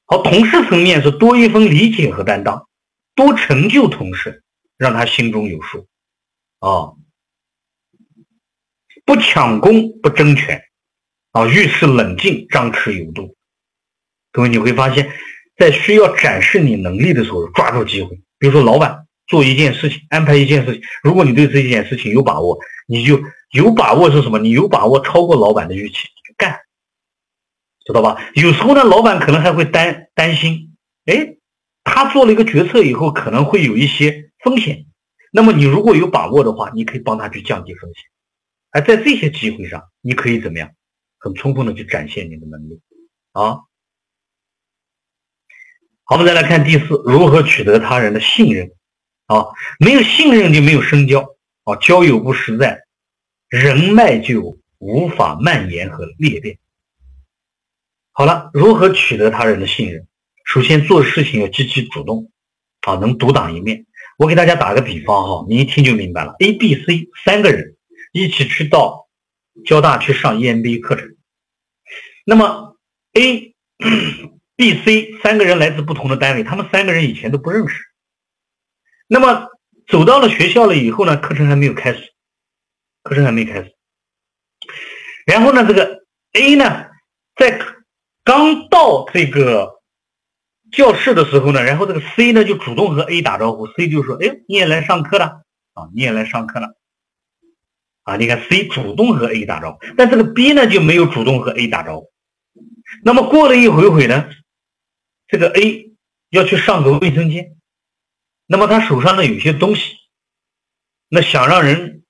[0.06, 2.70] 好，同事层面是多一份理解和担当。
[3.16, 4.44] 多成就同事，
[4.78, 5.88] 让他心中有数，
[6.60, 6.94] 啊，
[9.06, 10.64] 不抢功，不争权，
[11.32, 13.36] 啊，遇事冷静，张弛有度。
[14.32, 15.12] 各位，你会发现，
[15.58, 18.20] 在需要展示你能力的时候，抓住机会。
[18.40, 23.22] 比如说，老板做一件事情，安排一件事情，如果你对这一件事情有把握，你就
[23.52, 24.40] 有把握是什么？
[24.40, 26.62] 你有把握超过老板的预期，干，
[27.86, 28.20] 知道吧？
[28.34, 31.38] 有时候呢，老板可能还会担担心，哎。
[31.84, 34.86] 他做了一个决策以后，可能会有一些风险。
[35.32, 38.04] 那么你如果有把握的话，你可以帮他去降低风险。
[38.72, 40.72] 而在这些机会上，你可以怎么样？
[41.20, 42.82] 很充分的去展现你的能力
[43.32, 43.60] 啊。
[46.06, 48.72] 好，我们再来看第四，如何取得他人的信任
[49.28, 49.46] 啊？
[49.80, 51.22] 没有信任就没有深交
[51.64, 52.84] 啊，交友不实在，
[53.48, 56.58] 人脉就无法蔓延和裂变。
[58.12, 60.06] 好了，如何取得他人的信任？
[60.44, 62.32] 首先做事情要积极主动，
[62.82, 63.86] 啊，能独当一面。
[64.18, 66.36] 我给大家打个比方哈，你一听就明白了。
[66.40, 67.76] A、B、C 三个人
[68.12, 69.08] 一起去到
[69.66, 71.16] 交大去上 EMBA 课程，
[72.26, 72.78] 那么
[73.14, 73.56] A、
[74.56, 77.76] B、C 三个人来自不同的单位，他们三个人以前都不认识。
[79.08, 79.48] 那么
[79.88, 82.14] 走到了学校了以后呢，课程还没有开始，
[83.02, 83.74] 课程还没开始。
[85.26, 86.04] 然后呢，这个
[86.34, 86.88] A 呢，
[87.38, 87.60] 在
[88.24, 89.73] 刚到这个。
[90.74, 95.88] 教室的时候呢，然后这个 C 呢就主动和 A 打招呼，C 就说：“哎，你也来上课了啊？
[95.94, 96.76] 你也来上课了
[98.02, 102.12] 啊？”你看 C 主动和 A 打招呼，但这个 B 呢就没有主动和 A 打招呼。
[103.04, 104.30] 那么过了一会会呢，
[105.28, 105.94] 这个 A
[106.30, 107.56] 要去上个卫生间，
[108.48, 109.94] 那么他手上呢有些东西，
[111.08, 112.04] 那想让人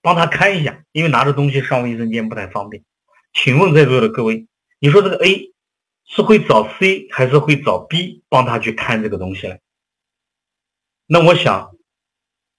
[0.00, 2.82] 帮他看一下，因为拿着东西上卫生间不太方便。
[3.34, 4.46] 请问在座的各位，
[4.78, 5.53] 你说这个 A？
[6.06, 9.56] 是会找 C 还是会找 B 帮他去看这个东西呢？
[11.06, 11.70] 那我想，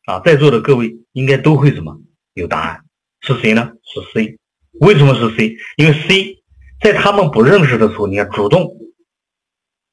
[0.06, 2.00] 啊，在座的各位应该都会什么
[2.34, 2.86] 有答案？
[3.22, 3.72] 是谁呢？
[3.84, 4.38] 是 C。
[4.82, 5.56] 为什么是 C？
[5.78, 6.44] 因为 C
[6.82, 8.70] 在他们不认识的时候，你看主动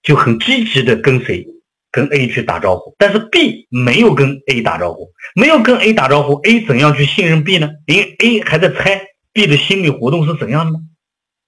[0.03, 1.47] 就很积极的跟谁
[1.91, 7.71] 跟 A 去打招呼，但是 B 没有跟 A 打招呼，没有跟 A 打招呼，A 怎样去信任 B 呢？
[7.87, 10.79] 因为 A 还在猜 B 的心理活动是怎样的呢？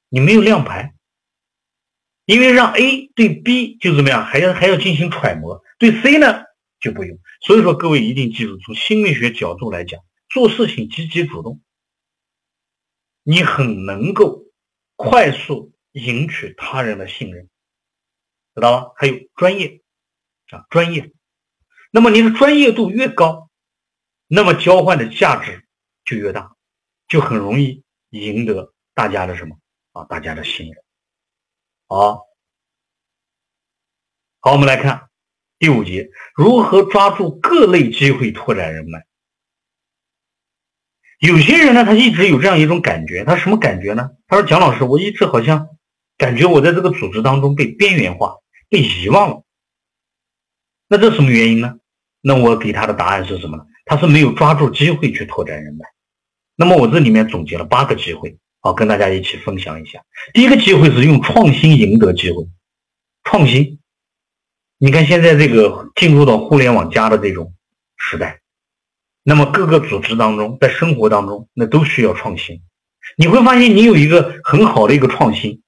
[0.09, 0.94] 你没有亮牌，
[2.25, 6.45] 因为让 A 对 B 就怎么样，还要还要进行揣摩，对 C 呢
[6.81, 7.19] 就不用。
[7.41, 11.61] 所以说，各位一定记住，从心理学角度来讲，做事情积极主动，
[13.23, 14.45] 你很能够
[14.97, 17.49] 快速赢取他人的信任，
[18.55, 18.93] 知道吧？
[18.97, 19.81] 还有专业。
[20.51, 21.11] 啊，专业，
[21.91, 23.51] 那么你的专业度越高，
[24.29, 25.67] 那么交换的价值
[26.05, 26.55] 就越大，
[27.09, 29.59] 就很容易赢得大家的什么
[29.93, 30.05] 啊？
[30.05, 30.84] 大家的信任。
[31.87, 32.27] 好，
[34.41, 35.09] 好，我们来看
[35.59, 39.07] 第五节，如何抓住各类机会拓展人脉。
[41.19, 44.11] 有些人呢，他一直有这样一种感觉，他什么感觉呢？
[44.27, 45.69] 他说：“蒋老师，我一直好像
[46.17, 48.37] 感觉我在这个组织当中被边缘化，
[48.69, 49.43] 被遗忘了。”
[50.89, 51.77] 那这什么原因呢？
[52.21, 53.67] 那我给他的答案是什么呢？
[53.85, 55.85] 他是没有抓住机会去拓展人脉。
[56.57, 60.03] 那么我这里面总结了八个机会，好跟大家一起分享一下。
[60.33, 62.49] 第一个机会是用创新赢得机会。
[63.23, 63.79] 创新，
[64.79, 67.53] 你看现在这个进入到互联网加的这种
[67.99, 68.41] 时代，
[69.23, 72.63] 那么各个组织当中，在生活当中，那都需要创新。
[73.19, 75.61] 你会发现，你有一个很好的一个创新，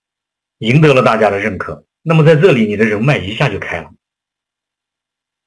[0.61, 3.91] 赢得了大家的认可，那么在这里你的人脉一下就开了。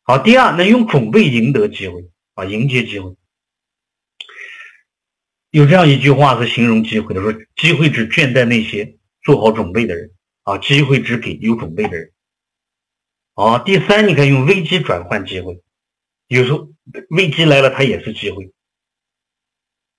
[0.03, 3.15] 好，第二，能用准备赢得机会啊，迎接机会。
[5.51, 10.11] 有这样一句话是形容机会的，说机会只眷在那些做好准备的人
[10.43, 12.11] 啊，机会只给有准备的人。
[13.33, 15.61] 啊，第三，你看用危机转换机会，
[16.27, 16.69] 有时候
[17.09, 18.51] 危机来了，它也是机会。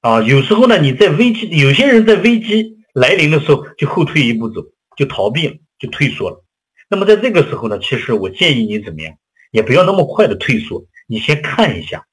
[0.01, 4.63] 啊，有时候呢，你在危机，有些人在危机来临的时候就后退一步走，
[4.97, 6.45] 就逃避了，就退缩了。
[6.89, 9.17] 那么在这个时候呢，其实我建议你怎么样？
[9.51, 12.07] 也不要那么快的退缩，你先看一下，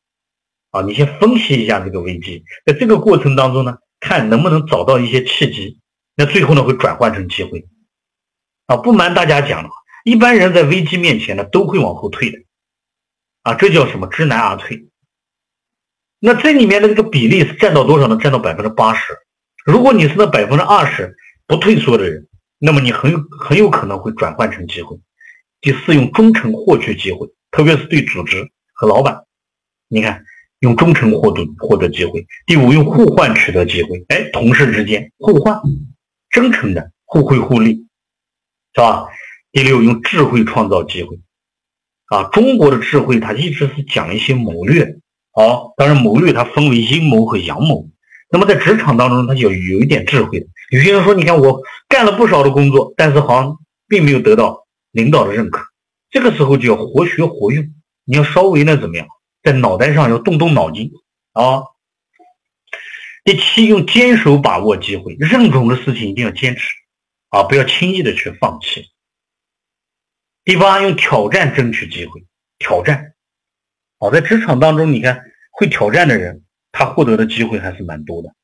[0.71, 5.79] 啊，你先分析一下这个危机，在这个过程当中呢，看能不能找到一些契机，
[6.15, 7.65] 那最后呢会转换成机会，
[8.65, 9.69] 啊，不瞒大家讲了，
[10.03, 12.39] 一般人在危机面前呢都会往后退的，
[13.43, 14.87] 啊，这叫什么知难而退？
[16.19, 18.17] 那这里面的这个比例是占到多少呢？
[18.19, 19.13] 占到百分之八十。
[19.65, 22.27] 如果你是那百分之二十不退缩的人，
[22.57, 24.99] 那么你很有很有可能会转换成机会。
[25.61, 29.25] 第四，用忠诚获取机会，特别是对组织和老板，
[29.87, 30.23] 你看，
[30.59, 32.25] 用忠诚获得获得机会。
[32.45, 35.59] 第五，用互换取得机会，哎，同事之间互换，
[36.29, 37.87] 真诚的互惠互利，
[38.73, 39.07] 是吧？
[39.51, 41.19] 第六，用智慧创造机会，
[42.07, 44.97] 啊，中国的智慧它一直是讲一些谋略，
[45.31, 47.87] 好，当然谋略它分为阴谋和阳谋。
[48.29, 50.47] 那么在职场当中，它就有一点智慧的。
[50.71, 54.65] 有些人说，你看我干了不少的工作，但是好像并没有得到。
[54.93, 55.61] 领导的认可，
[56.09, 57.63] 这个时候就要活学活用，
[58.03, 59.05] 你要稍微呢怎么样，
[59.47, 60.91] 在脑袋上要动动脑筋
[61.31, 61.63] 啊。
[63.23, 66.73] 第七，用坚守把握机会，任重的事情一定要坚持
[67.29, 68.87] 啊，不要轻易的去放弃。
[70.43, 72.25] 第八，用挑战争取机会，
[72.59, 73.13] 挑战。
[73.99, 78.35] 啊，在职场当中，你看会挑战的人，他获得的机会还是蛮多的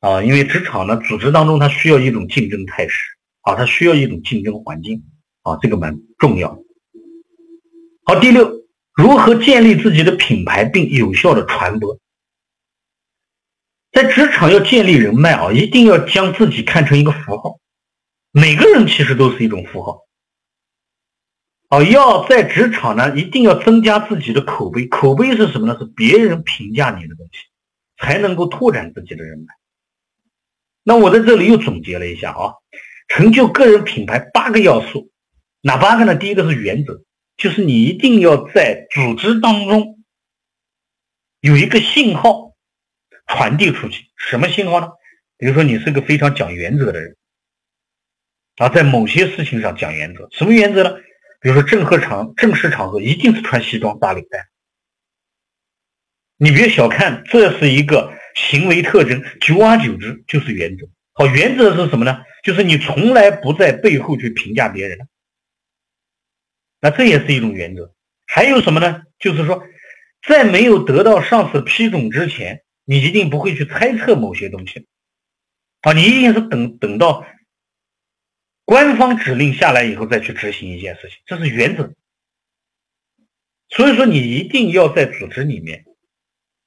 [0.00, 5.02] 啊，因为职场呢，组织当中他需要一种竞争态势啊，他需要一种竞争环境。
[5.42, 6.58] 啊，这个蛮重要。
[8.04, 8.57] 好，第六，
[8.98, 12.00] 如何建立自己的品牌并有效的传播？
[13.92, 17.60] 在职场要建立人脉啊，一定要将自己看成一个符号。
[18.32, 20.00] 每个人其实都是一种符号。
[21.68, 24.88] 哦，要在职场呢，一定要增加自己的口碑。
[24.88, 25.76] 口碑是什么呢？
[25.78, 27.38] 是别人评价你的东西，
[27.98, 29.54] 才能够拓展自己的人脉。
[30.82, 32.54] 那我在这里又总结了一下啊，
[33.06, 35.12] 成就个人品牌八个要素。
[35.60, 36.16] 哪八个呢？
[36.16, 37.00] 第一个是原则，
[37.38, 40.00] 就是你一定要在组织当中
[41.40, 42.54] 有一个信号
[43.26, 44.04] 传递出去。
[44.16, 44.88] 什么信号呢？
[45.38, 47.16] 比如说你是个非常讲原则的人，
[48.56, 50.28] 啊，在某些事情上讲原则。
[50.32, 50.96] 什么原则呢？
[51.40, 54.48] 比如说正合场、正式场合一定是穿西装打领带。
[56.38, 60.88] 你别小看，这是一个行为特征，久而久之就是原则。
[61.12, 62.24] 好，原则是什么呢？
[62.42, 64.98] 就是你从来不在背后去评价别人。
[66.80, 67.92] 那这也是一种原则，
[68.26, 69.02] 还有什么呢？
[69.18, 69.64] 就是说，
[70.26, 74.86] 在没有得到上司批准之前，你一定不会去猜测某些东西，
[75.80, 77.26] 啊，你一定是等等到
[78.64, 81.92] 官方指令下来以后再去执行一件事情，这是原则。
[83.70, 85.84] 所以说，你一定要在组织里面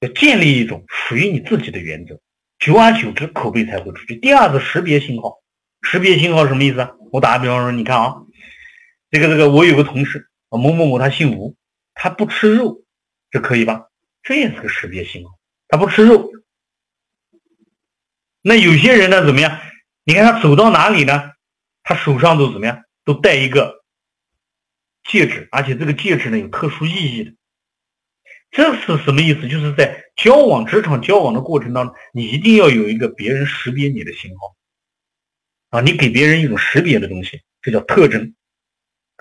[0.02, 2.20] 要建立一种属于你自己的原则，
[2.60, 4.18] 久而久之，口碑才会出去。
[4.18, 5.42] 第二个识别信号，
[5.82, 6.96] 识别信号什么意思？
[7.14, 8.16] 我打个比方说，你看啊。
[9.12, 11.58] 这个这个，我有个同事啊，某某某他姓吴，
[11.94, 12.86] 他不吃肉，
[13.30, 13.90] 这可以吧？
[14.24, 15.38] 这也是个识别信号，
[15.68, 16.32] 他不吃肉。
[18.42, 19.60] 那有些人呢，怎么样？
[20.06, 21.34] 你看他走到哪里呢？
[21.84, 22.84] 他手上都怎么样？
[23.04, 23.84] 都戴一个
[25.04, 27.34] 戒指，而且这个戒指呢有特殊意义的。
[28.50, 29.48] 这是什么意思？
[29.50, 34.56] 就是在交往、职场交往的过程当中，你一定要有一个别人识别你的信号
[35.70, 35.82] 啊！
[35.82, 38.34] 你给别人一种识别的东西，这叫特征。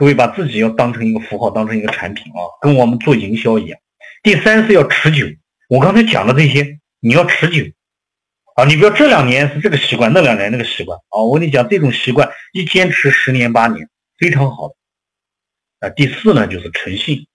[0.00, 3.78] 各位把自己要当成一个符号，当成一个产品啊，跟我们做营销一样。
[4.22, 5.26] 第三是要持久。
[5.68, 7.70] 我刚才讲的这些，你要持久
[8.54, 8.64] 啊！
[8.64, 11.20] 你不要这两年是这个习惯，那两年那个习惯啊！
[11.20, 15.90] 我跟你讲，这种习惯一坚持十年八年，非常好的啊。
[15.90, 17.26] 第四呢，就是诚信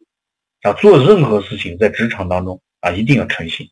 [0.63, 3.69] 啊，做任何事情在职场当中啊，一定要诚信。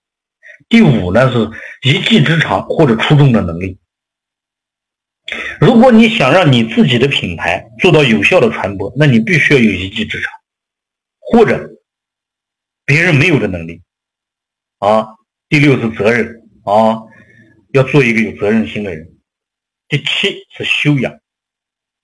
[0.69, 1.49] 第五呢，是
[1.81, 3.79] 一技之长或者出众的能力。
[5.59, 10.31] 如果你想让你自己的品牌做到有效的传播，那你必须要有一技之长，
[11.19, 11.69] 或者
[12.85, 13.81] 别人没有的能力
[14.79, 15.07] 啊。
[15.47, 17.03] 第六是责任啊，
[17.71, 19.13] 要做一个有责任心的人。
[19.87, 21.17] 第七是修养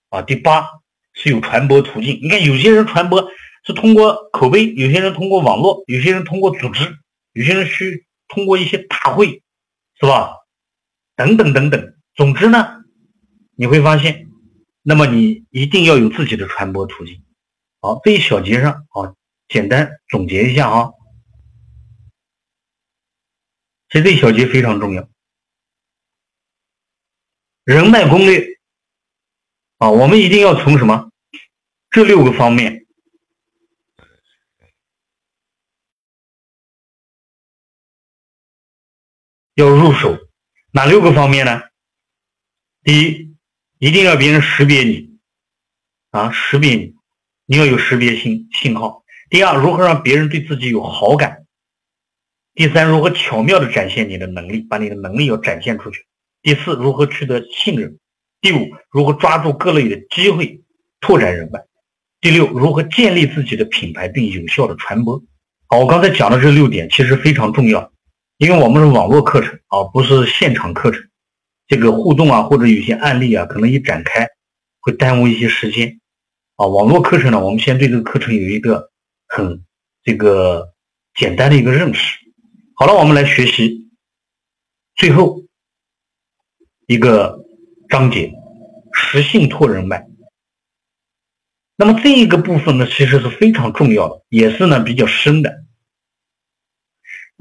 [0.08, 0.22] 啊。
[0.22, 0.66] 第八
[1.12, 2.18] 是有传播途径。
[2.22, 3.30] 你看，有些人传播
[3.66, 6.96] 是通过口碑，有些人通过网络，有些人通过组织，
[7.34, 9.42] 有些人需通过一些大会，
[10.00, 10.32] 是吧？
[11.16, 11.94] 等等等等。
[12.14, 12.79] 总之呢。
[13.60, 14.30] 你会发现，
[14.80, 17.22] 那么你一定要有自己的传播途径。
[17.82, 19.14] 好，这一小节上啊，
[19.48, 20.92] 简单总结一下啊。
[23.90, 25.06] 其实这一小节非常重要，
[27.64, 28.58] 人脉攻略
[29.76, 31.10] 啊，我们一定要从什么
[31.90, 32.86] 这六个方面
[39.52, 40.16] 要入手，
[40.72, 41.60] 哪六个方面呢？
[42.82, 43.29] 第一。
[43.80, 45.08] 一定要别人识别你，
[46.10, 46.92] 啊，识别你，
[47.46, 49.04] 你要有识别性信号。
[49.30, 51.46] 第二，如何让别人对自己有好感？
[52.52, 56.04] 第三，如何巧妙的展现你的能力，把你的能力要展现出去。
[56.42, 57.98] 第四，如何取得信任？
[58.42, 60.60] 第五，如何抓住各类的机会
[61.00, 61.58] 拓展人脉？
[62.20, 65.22] 第六，如何建立自己的品牌并有效的传播？
[65.68, 67.90] 好，我刚才讲的这六点其实非常重要，
[68.36, 71.02] 因为我们是网络课程啊，不是现场课程。
[71.70, 74.26] 这个互动啊，或者有些案例啊，可能一展开
[74.80, 76.00] 会耽误一些时间
[76.56, 76.66] 啊。
[76.66, 78.90] 网络课程呢，我们先对这个课程有一个
[79.28, 79.64] 很
[80.02, 80.74] 这个
[81.14, 82.18] 简单的一个认识。
[82.74, 83.88] 好了，我们来学习
[84.96, 85.44] 最后
[86.88, 87.38] 一个
[87.88, 88.32] 章节：
[88.92, 90.08] 实信托人脉。
[91.76, 95.62] 那么这一个部分呢，其实是非常重要的，也是呢比较深的。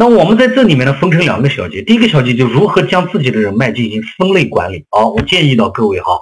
[0.02, 1.82] 那我们在这里面呢，分成两个小节。
[1.82, 4.86] 第一个小节就如何将自己的人脉进行分类管理。
[4.92, 6.14] 好，我建议到各位哈，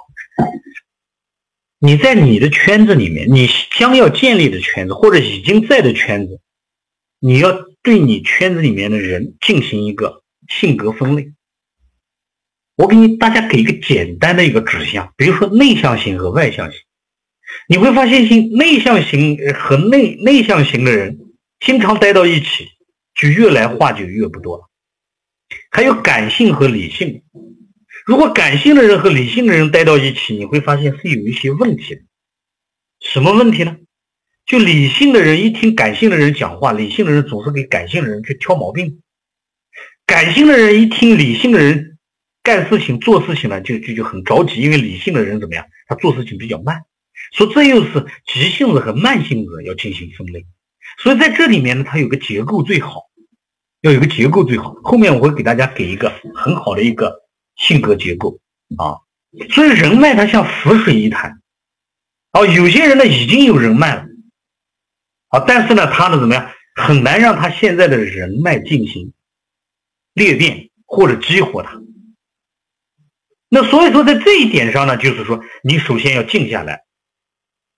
[1.78, 3.48] 你在你的圈子里面，你
[3.78, 6.40] 将要建立的圈子或者已经在的圈子，
[7.20, 11.30] 你要对你圈子里面的人进行一个性格分类。
[12.74, 16.80] 我给你大家给一个简单的一个指向，比如说内向型和外向型，
[17.68, 21.16] 你会发现，型内向型和内内向型的人
[21.60, 22.66] 经常待到一起。
[23.18, 24.70] 就越来话就越不多了，
[25.72, 27.24] 还有感性和理性。
[28.06, 32.00] 如果感性的人和理性的人待到一起，你会发现是有一些问题的。
[33.00, 33.76] 什么问题呢？
[34.46, 39.00] 就理性的人一听感性的人讲话，理性的人总是给感性的人去挑毛病；
[40.06, 41.98] 感性的人一听理性的人
[42.42, 45.66] 干事情、做事情呢，就就就很着急，因为理性的人怎么样？
[45.88, 46.82] 他做事情比较慢。
[47.32, 50.46] 说这又是急性子和慢性子要进行分类。
[51.02, 53.07] 所以在这里面呢，它有个结构最好。
[53.82, 57.24] 要有个结构最好，后面我会给大家给一个很好的一个
[57.54, 58.40] 性格结构
[58.76, 58.98] 啊。
[59.50, 61.40] 所以人脉它像浮水一潭，
[62.32, 64.06] 哦，有些人呢已经有人脉了，
[65.28, 69.12] 啊，但是呢他呢怎么样，很难让他现在的人脉进行
[70.12, 71.80] 裂变或者激活他。
[73.48, 76.84] 那所以说在这一点上呢，就是说你首先要静下来，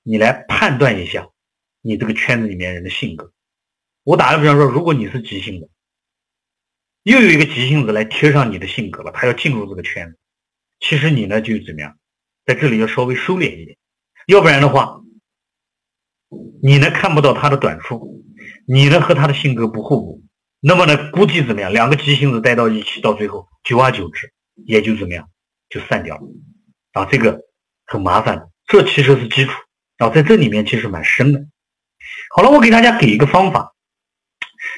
[0.02, 1.28] 你来判断一下
[1.82, 3.32] 你这个圈子里面人的性格。
[4.02, 5.68] 我打个比方说，如果你是急性的。
[7.02, 10.18] 又有一个急性子来贴上你的性格了，他要进入这个圈子。
[10.80, 11.96] 其实你呢就怎么样，
[12.44, 13.78] 在这里要稍微收敛一点，
[14.26, 15.00] 要不然的话，
[16.62, 18.22] 你呢看不到他的短处，
[18.66, 20.22] 你呢和他的性格不互补，
[20.60, 24.32] 那么呢估计怎么样，两个急性子待到一起，到最后久而久之
[24.66, 25.28] 也就怎么样
[25.70, 26.22] 就散掉了
[26.92, 27.40] 啊，这个
[27.86, 28.50] 很麻烦的。
[28.66, 29.52] 这其实是基础
[29.96, 31.46] 啊，在这里面其实蛮深的。
[32.36, 33.74] 好了，我给大家给一个方法，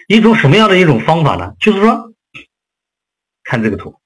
[0.07, 1.55] 一种什么样的一种方法呢？
[1.59, 2.12] 就是说。
[3.53, 4.01] 看这个图，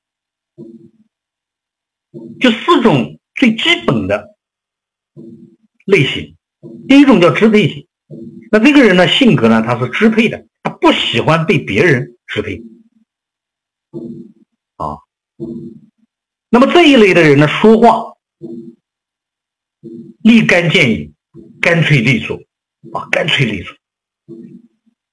[2.40, 4.36] 就四种最基本的
[5.84, 6.36] 类型。
[6.88, 7.86] 第一种叫支配型，
[8.51, 12.61] 那这个人呢，性格呢，他是支配的，他不喜欢被别人支配。
[14.78, 14.99] 啊，
[16.49, 18.16] 那么这一类的人呢，说话
[20.22, 21.14] 立竿见影，
[21.61, 22.36] 干脆利索，
[22.92, 23.76] 啊，干脆利索。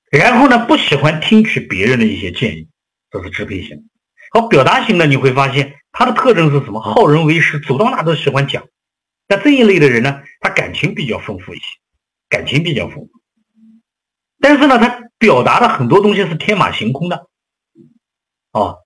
[0.10, 2.68] 然后呢，不喜欢听取别人的一些建议，
[3.12, 3.88] 这是支配型。
[4.34, 6.82] 好，表达型的，你会发现他的特征是什么？
[6.82, 8.64] 好人为师，走到哪都喜欢讲。
[9.28, 11.64] 那这一类的人呢，他感情比较丰富一些，
[12.30, 13.12] 感情比较丰富。
[14.40, 17.28] 但是呢，他表达的很多东西是天马行空的，
[18.54, 18.78] 啊，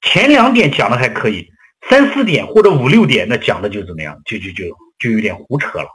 [0.00, 1.50] 前两点讲的还可以，
[1.90, 5.90] 三四点或者五六点那讲的就怎么样，就就就就有点胡扯了。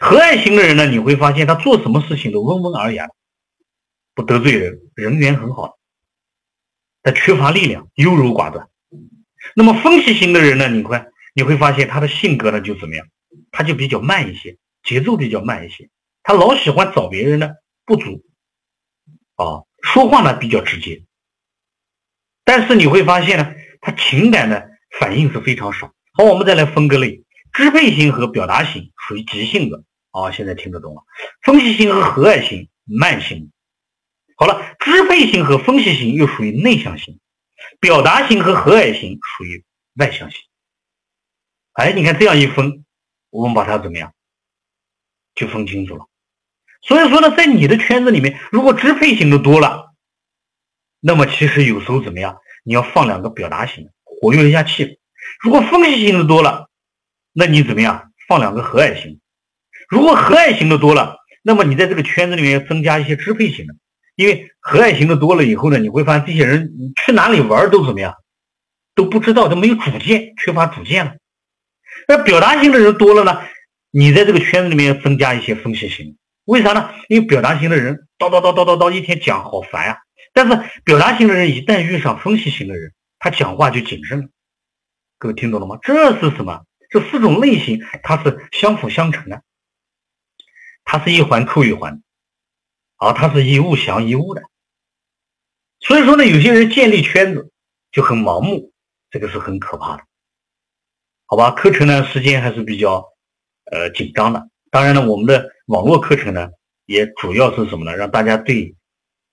[0.00, 3.08] 和蔼型的人呢，你会发现他做什么事情都温文尔雅，
[4.14, 5.76] 不得罪人，人缘很好。
[7.06, 8.68] 他缺乏力量，优柔寡断。
[9.54, 11.00] 那么分析型的人呢，你会
[11.36, 13.06] 你会发现他的性格呢就怎么样，
[13.52, 15.88] 他就比较慢一些，节奏比较慢一些。
[16.24, 18.24] 他老喜欢找别人的不足，
[19.36, 21.04] 啊，说话呢比较直接，
[22.44, 25.92] 但是你会发现呢，他情感的反应是非常少。
[26.14, 31.02] 好，我们再来分个类，支配型和表达型属于急性子，啊，现在听得懂了。
[31.44, 33.52] 分析型和和蔼型慢性。
[34.36, 37.18] 好了，支配型和分析型又属于内向型，
[37.80, 39.64] 表达型和和蔼型属于
[39.94, 40.38] 外向型。
[41.72, 42.84] 哎，你看这样一分，
[43.30, 44.12] 我们把它怎么样，
[45.34, 46.06] 就分清楚了。
[46.82, 49.94] 所以说呢，在你的圈子里面，如果支配型的多了，
[51.00, 52.36] 那么其实有时候怎么样？
[52.62, 54.98] 你要放两个表达型，活跃一下气氛。
[55.40, 56.68] 如果分析型的多了，
[57.32, 58.12] 那你怎么样？
[58.28, 59.20] 放两个和蔼型。
[59.88, 63.74] 如果和蔼型的多了，那么你在这个圈子里面要增加一些支配型的，
[64.16, 68.14] 因为和蔼型的多了以后呢，你会发现这些人去哪里玩都怎么样，
[68.94, 71.16] 都不知道，都没有主见，缺乏主见了。
[72.08, 73.40] 那表达型的人多了呢，
[73.90, 76.16] 你在这个圈子里面增加一些分析型。
[76.46, 76.90] 为啥呢？
[77.08, 79.98] 因为表达型的人叨叨叨叨叨叨一天讲好烦呀。
[80.32, 84.28] 但是表达型的人一旦遇上分析型的人，他讲话就谨慎了。
[85.18, 85.78] 各位听懂了吗？
[85.82, 86.64] 这是什么？
[86.88, 89.42] 这四种类型它是相辅相成的，
[90.84, 92.00] 它是一环扣一环，
[92.96, 94.42] 啊，它是一物降一物的。
[95.80, 97.50] 所以说呢，有些人建立圈子
[97.92, 98.72] 就很盲目，
[99.10, 100.02] 这个是很可怕的。
[101.26, 103.04] 好吧，课程呢时间还是比较
[103.70, 104.48] 呃紧张的。
[104.70, 106.48] 当然了，我们的网络课程呢，
[106.86, 107.96] 也主要是什么呢？
[107.96, 108.74] 让大家对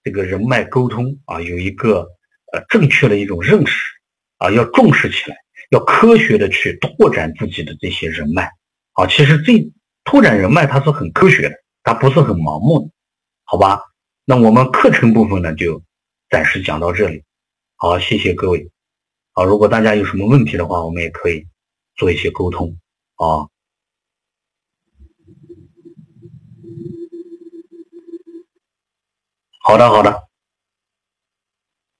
[0.03, 2.07] 这个人脉沟通啊，有一个
[2.51, 3.91] 呃正确的一种认识
[4.37, 5.37] 啊，要重视起来，
[5.69, 8.49] 要科学的去拓展自己的这些人脉
[8.93, 9.07] 啊。
[9.07, 9.53] 其实这
[10.03, 12.91] 拓展人脉它是很科学的，它不是很盲目的，
[13.43, 13.81] 好吧？
[14.25, 15.83] 那我们课程部分呢，就
[16.29, 17.23] 暂时讲到这里。
[17.75, 18.71] 好，谢谢各位。
[19.33, 21.45] 好，如果大家有什么问题的话，我们也可以
[21.95, 22.77] 做一些沟通
[23.15, 23.49] 啊。
[29.59, 30.23] 好的，好的，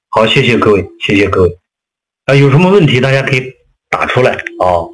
[0.10, 1.60] 好，谢谢各位，谢谢各位。
[2.26, 3.52] 啊，有什么问题大家可以
[3.90, 4.93] 打出来啊。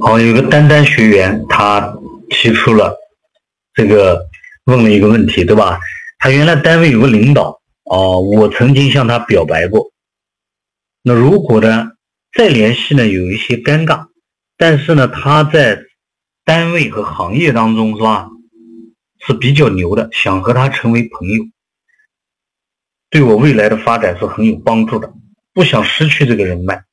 [0.00, 1.96] 好，有个丹丹学员，他
[2.30, 2.96] 提出了
[3.74, 4.26] 这个
[4.64, 5.80] 问了一个问题，对吧？
[6.18, 9.90] 他原来单位有个领导，哦，我曾经向他表白过。
[11.02, 11.92] 那如果呢
[12.32, 14.06] 再联系呢，有一些尴尬，
[14.56, 15.80] 但是呢他在
[16.44, 18.28] 单位和行业当中是吧
[19.26, 21.44] 是比较牛的，想和他成为朋友，
[23.10, 25.12] 对我未来的发展是很有帮助的，
[25.52, 26.84] 不想失去这个人脉。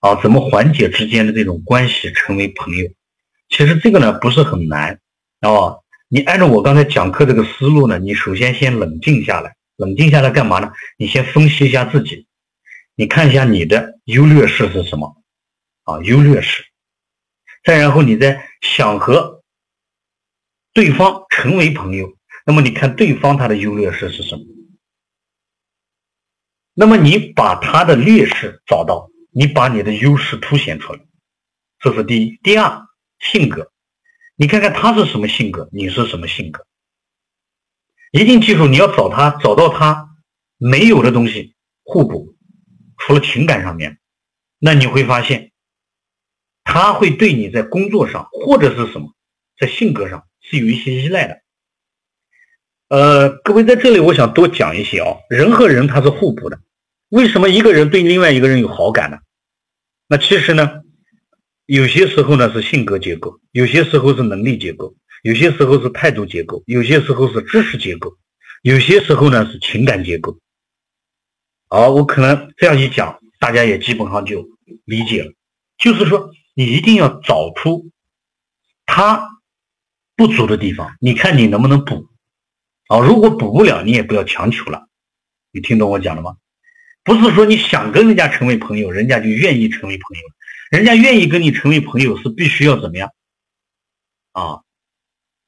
[0.00, 2.88] 啊，怎么缓解之间的这种关系，成为朋友？
[3.48, 5.00] 其实这个呢不是很难
[5.40, 5.78] 啊。
[6.08, 10.72] 你按照我刚才讲课这个思路呢，你首先先冷静下来，冷静下来干嘛呢？
[10.98, 12.26] 你先分析一下自己，
[12.94, 15.16] 你看一下你的优劣势是什么
[15.84, 16.00] 啊？
[16.02, 16.64] 优劣势，
[17.64, 19.42] 再然后你再想和
[20.72, 24.44] 对方成为朋友，那么你看对方他的优劣势是什么？
[26.76, 29.10] 那么你把他的劣势找到。
[29.38, 31.00] 你把你的优势凸显出来，
[31.78, 32.40] 这是第一。
[32.42, 32.86] 第二，
[33.18, 33.70] 性格，
[34.34, 36.66] 你看看他是什么性格，你是什么性格。
[38.12, 40.08] 一定记住，你要找他，找到他
[40.56, 42.34] 没有的东西互补，
[42.96, 43.98] 除了情感上面，
[44.58, 45.52] 那你会发现，
[46.64, 49.12] 他会对你在工作上或者是什么，
[49.58, 51.42] 在性格上是有一些依赖的。
[52.88, 55.18] 呃，各位在这里，我想多讲一些啊。
[55.28, 56.58] 人和人他是互补的，
[57.08, 59.18] 为什么一个人对另外一个人有好感呢？
[60.08, 60.82] 那其实呢，
[61.66, 68.16] 有些时候呢是性格结构，有些时候是能力结构，有些时候是态度结构，有些时候是知识结构，
[68.62, 70.38] 有些时候呢是情感结构。
[71.68, 74.48] 好，我可能这样一讲，大家也基本上就
[74.84, 75.32] 理解了。
[75.78, 77.90] 就是说，你一定要找出
[78.84, 79.40] 他
[80.16, 82.08] 不足的地方，你看你能不能补。
[82.88, 84.88] 啊，如果补不了，你也不要强求了。
[85.50, 86.36] 你听懂我讲了吗？
[87.06, 90.22] 不是说你想跟人家成为朋友，人家就愿意成为朋友。
[90.72, 93.12] 人家愿意跟你成为朋友，是必须要怎么样？
[94.32, 94.62] 啊，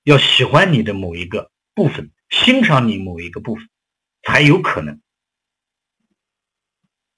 [0.05, 3.69] 要喜欢你的某一个部分，欣赏你某一个部分，
[4.23, 5.01] 才有可能。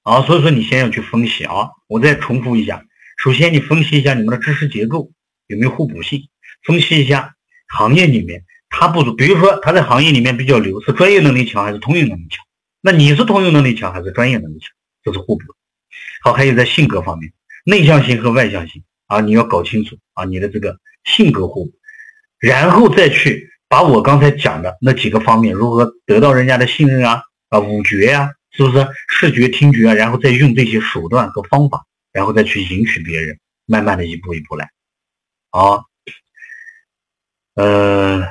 [0.05, 1.69] 啊，所以说你先要去分析啊。
[1.87, 2.83] 我再重复一下，
[3.23, 5.13] 首先你分析一下你们的知识结构
[5.49, 6.31] 有没有互补性，
[6.63, 7.35] 分析一下
[7.69, 8.45] 行业里面。
[8.71, 12.43] 他不足，比如说他在行业里面比较牛，是专业能力强还是通用能力强？
[12.81, 14.71] 那你是通用能力强还是专业能力强？
[15.03, 15.45] 这是互补。
[16.23, 17.33] 好，还有在性格方面，
[17.65, 21.73] 内向型和外向型啊，你要搞清楚啊，你的这个性格互补，
[22.39, 29.95] 然后再去把我刚才讲的那几个方面，如何得到人家的信任啊啊，五觉呀，是不是视觉、听觉啊？
[29.95, 34.71] 然后再用这些手段和方法，然后再去赢取别人，慢慢的一步一步来。
[35.51, 35.85] 啊，
[37.55, 38.29] 呃。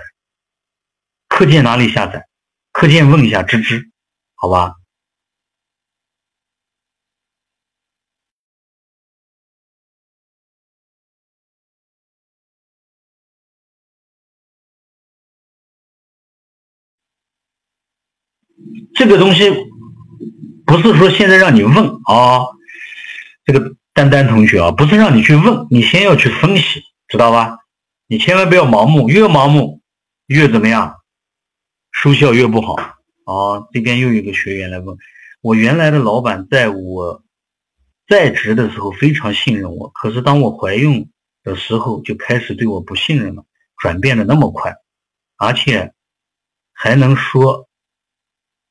[1.30, 2.26] 课件哪里下载？
[2.74, 3.92] 课件问一下芝芝，
[4.42, 4.76] 好吧？
[18.96, 19.50] 这个东西
[20.66, 21.76] 不是说现在让你问
[22.06, 22.48] 啊，
[23.46, 27.58] 这个丹丹同学啊，不是让你去问，你先要去分析，知道吧？
[28.08, 29.82] 你千万不要盲目，越盲目
[30.28, 30.96] 越怎么样？
[31.92, 32.99] 收效越不好
[33.30, 33.68] 啊！
[33.72, 34.98] 这边又有一个学员来问
[35.42, 37.24] 我，原来的老板在我
[38.08, 41.12] 在职的时候非常信任我，可是当我怀孕
[41.44, 43.46] 的时候就开始对我不信任了，
[43.78, 44.74] 转变的那么快，
[45.38, 45.94] 而且
[46.74, 47.70] 还能说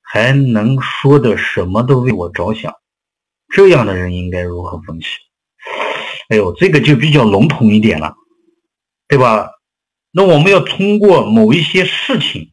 [0.03, 2.75] 还能说的什么都为我着想，
[3.49, 5.09] 这样的人应该如何分析？
[6.31, 8.17] 哎呦，这个就比较笼统一点了，
[9.07, 9.53] 对吧？
[10.11, 12.51] 那我们要通过某一些事情。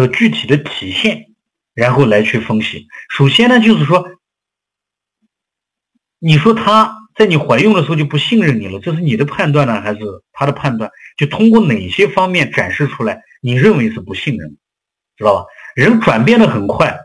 [0.00, 1.26] 的具体的体现，
[1.74, 2.88] 然后来去分析。
[3.08, 4.04] 首先呢，就是说，
[6.18, 10.00] 你说他在你怀孕的时候就不信任你了，这是你的判断呢，还是
[10.32, 10.90] 他的判断？
[11.16, 14.56] 就通过哪些方面展示出来，你认为是不信任，
[15.16, 15.46] 知道吧？
[15.74, 16.98] 人转变的很快，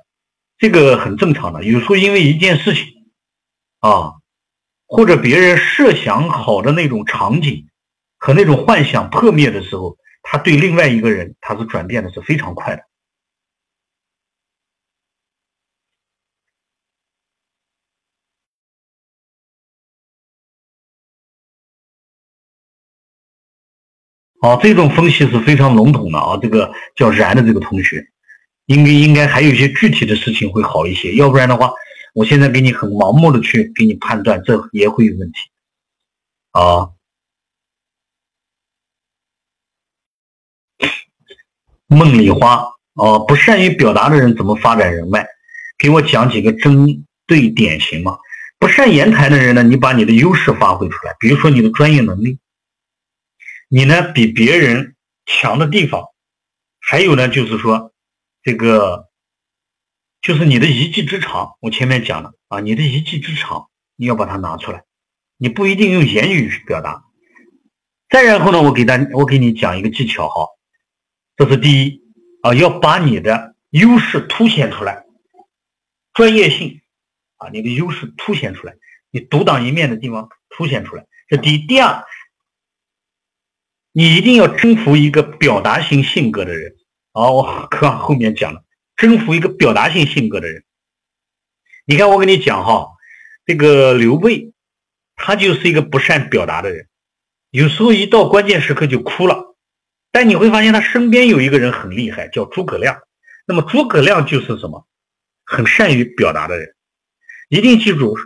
[0.58, 1.64] 这个很正常的。
[1.64, 2.86] 有时候因为一件事情
[3.80, 4.14] 啊，
[4.88, 7.68] 或者别人设想好的那种场景
[8.18, 9.98] 和那种幻想破灭的时候。
[10.28, 12.82] 他对另外一个人，他是转变的是非常快的。
[24.42, 26.38] 好，这种分析是非常笼统的啊。
[26.42, 28.08] 这个叫然的这个同学，
[28.66, 31.14] 应该应该还有一些具体的事情会好一些。
[31.16, 31.72] 要不然的话，
[32.16, 35.40] 我现在给你很盲目的去给你判断，这也会有问题
[36.52, 36.95] 啊。
[41.88, 45.26] 梦里花哦，不善于表达的人怎么发展人脉？
[45.78, 48.18] 给我讲几个针对典型嘛。
[48.58, 52.40] 不善言谈的人呢，你把你的优势发挥出来，比如说你的专业能力，
[53.68, 56.06] 你呢比别人强的地方，
[56.80, 57.92] 还有呢就是说
[58.42, 59.10] 这个
[60.22, 61.56] 就是你的一技之长。
[61.60, 63.68] 我前面讲了啊，你的一技之长
[63.98, 64.84] 你要把它拿出来，
[65.38, 67.04] 你不一定用言语去表达。
[68.10, 70.48] 再然后呢，我给大我给你讲一个技巧哈。
[71.38, 72.02] 这是第一
[72.42, 75.06] 啊，要把你的优势凸显出来，
[76.14, 76.82] 专业性
[77.38, 78.76] 啊，你的优势凸显出来，
[79.12, 81.06] 你独当一面的地方凸显出来。
[81.28, 82.06] 这第一，第二，
[83.92, 86.76] 你一定要征服一个表达型性格的人。
[87.12, 88.64] 好，我课后面讲了，
[88.96, 90.64] 征服一个表达性性格的人。
[91.86, 92.90] 你看，我跟你讲哈，
[93.46, 94.54] 这个刘备，
[95.16, 96.88] 他就是一个不善表达的人，
[97.50, 99.55] 有时候一到关键时刻就哭了。
[100.16, 102.98] 但你会发现他身边有一个人很厉害，叫诸葛亮。
[103.46, 104.88] 那么诸葛亮就是什么？
[105.44, 106.74] 很善于表达的人。
[107.50, 108.18] 一定记住，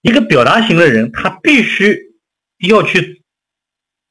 [0.00, 2.14] 一个表达型的人，他必须
[2.66, 3.22] 要去，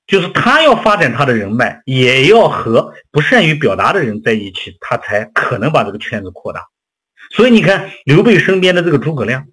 [0.06, 6.64] 就是他要发展他的人脉，也要和不善于表达的人在一起，他才可能把这个圈子扩大。
[7.32, 9.48] 所以你看刘备身边的这个诸葛亮，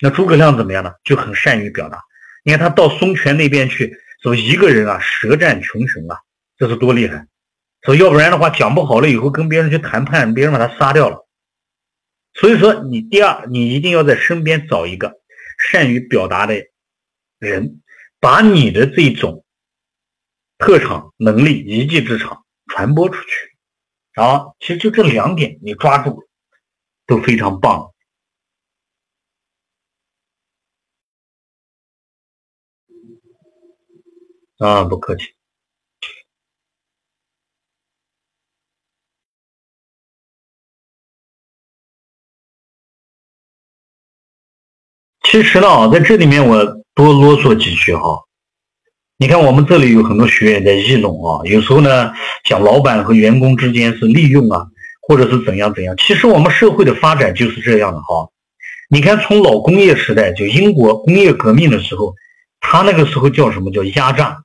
[0.00, 0.92] 那诸葛亮怎么样呢？
[1.02, 1.98] 就很善于表达。
[2.44, 3.92] 你看他到孙权那边去，
[4.22, 6.16] 说一个人啊，舌战群雄啊。
[6.62, 7.26] 这是多厉害
[7.80, 11.26] 说要不然的话讲不好了以后跟别人去谈判，别人把他杀掉了。
[12.34, 15.20] 所以说你第二，你一定要在身边找一个
[15.58, 16.54] 善于表达的
[17.40, 17.82] 人，
[18.20, 19.44] 把你的这种
[20.56, 23.56] 特长、能力、一技之长传播出去。
[24.14, 26.28] 啊，其实就这两点你抓住
[27.08, 27.92] 都非常棒。
[34.58, 35.34] 啊，不客气。
[45.32, 46.62] 其实呢，在这里面我
[46.94, 48.20] 多啰嗦几句哈。
[49.16, 52.12] 你看，我们这里有很多学员在议论啊，有时候呢
[52.44, 54.66] 讲老板和员工之间是利用啊，
[55.00, 55.96] 或者是怎样怎样。
[55.96, 58.28] 其实我们社会的发展就是这样的哈。
[58.90, 62.14] 你看，从老工业时代，就英国工业革命的时候，
[62.60, 64.44] 他那个时候叫什么叫压榨。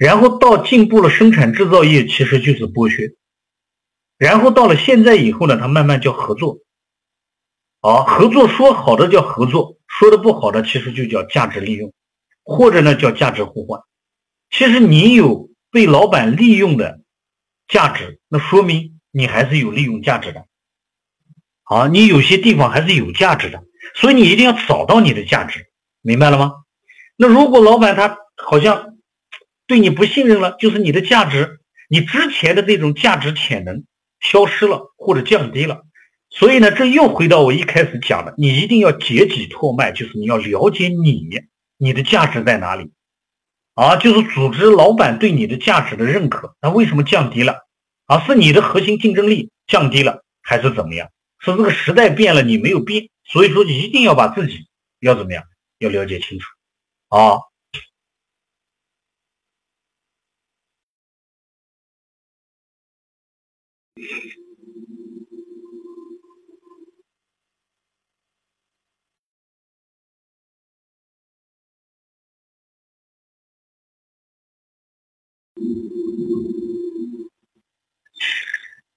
[0.00, 3.12] 然后到进步了生产制造业，其实就是剥削。
[4.18, 6.58] 然后到了现在以后呢，他慢慢叫合作。
[7.82, 11.92] 啊，合作说好的叫合作，说的不好的其实就叫价值利用，
[12.42, 13.80] 或者呢叫价值互换。
[14.50, 17.00] 其实你有被老板利用的
[17.68, 20.46] 价值，那说明你还是有利用价值的。
[21.64, 23.62] 啊，你有些地方还是有价值的，
[23.94, 25.66] 所以你一定要找到你的价值，
[26.02, 26.52] 明白了吗？
[27.16, 28.92] 那如果老板他好像。
[29.68, 31.58] 对你不信任了，就是你的价值，
[31.88, 33.84] 你之前的这种价值潜能
[34.20, 35.82] 消失了或者降低了，
[36.38, 41.26] 所以呢，这又回到我一开始讲的，你一定要解己拓脉，就是你要了解你，
[41.78, 42.92] 你的价值在哪里，
[43.72, 47.66] 啊，就是组织老板对你的价值的认可，那为什么降低了？
[48.04, 51.08] 啊，是你的核心竞争力降低了，还是怎么样？
[51.38, 54.68] 是这个时代变了，你没有变，所以说一定要把自己
[55.00, 55.42] 要怎么样，
[55.78, 56.46] 要了解清楚，
[57.08, 57.40] 啊。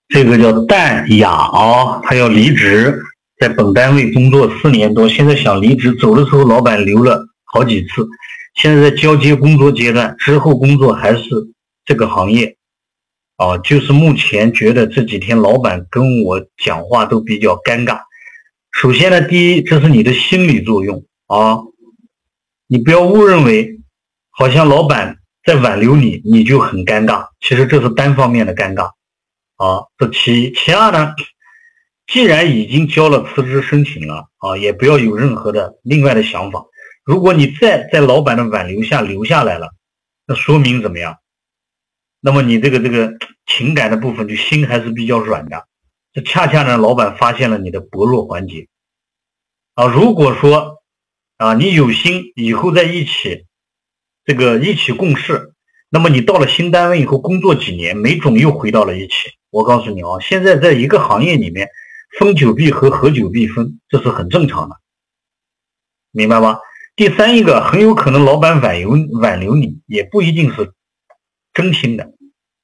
[0.07, 2.99] 这个叫淡雅啊，他要离职，
[3.39, 8.07] 在本单位工作四年多，现在想离职，走的时候老板留了好几次，
[8.55, 11.23] 现在在交接工作阶段，之后工作还是
[11.85, 12.57] 这个行业。
[13.37, 18.01] 啊，就是目前觉得这几天老板跟我讲话都比较尴尬。
[18.73, 21.59] 首先呢，第一，这是你的心理作用啊，
[22.67, 23.79] 你不要误认为
[24.29, 25.18] 好像老板
[25.49, 27.29] 在挽留你，你就很尴尬。
[27.39, 28.91] 其实这是单方面的尴尬
[29.55, 29.87] 啊。
[29.97, 31.15] 这其一，其二呢，
[32.05, 36.63] 既然已经交了辞职申请了啊，也不要有任何的另外的想法。
[37.03, 39.69] 如果你再在老板的挽留下留下来了，
[40.27, 41.15] 那说明怎么样？
[42.19, 45.65] 那么你这个这个情感的部分，就心还是比较软的。
[46.13, 48.67] 这恰恰呢，老板发现了你的薄弱环节
[49.73, 49.87] 啊。
[49.87, 50.75] 如果说
[51.37, 53.47] 啊，你有心以后在一起，
[54.29, 55.53] 这个一起共事，
[55.89, 59.31] 那么你到了新单位以后工作几年，没准又回到了一起。
[59.49, 61.67] 我告诉你啊，现在在一个行业里面，
[62.19, 64.75] 分久必合，合久必分，这是很正常的，
[66.11, 66.59] 明白吗？
[66.95, 70.73] 第三一个，很有可能老板挽留挽留你，也不一定是。
[71.51, 72.11] 真心的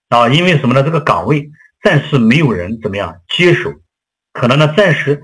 [0.10, 0.84] 啊，因为什么呢？
[0.84, 1.50] 这个岗位
[1.82, 3.74] 暂时没有人怎么样接手，
[4.34, 5.20] 可能呢暂时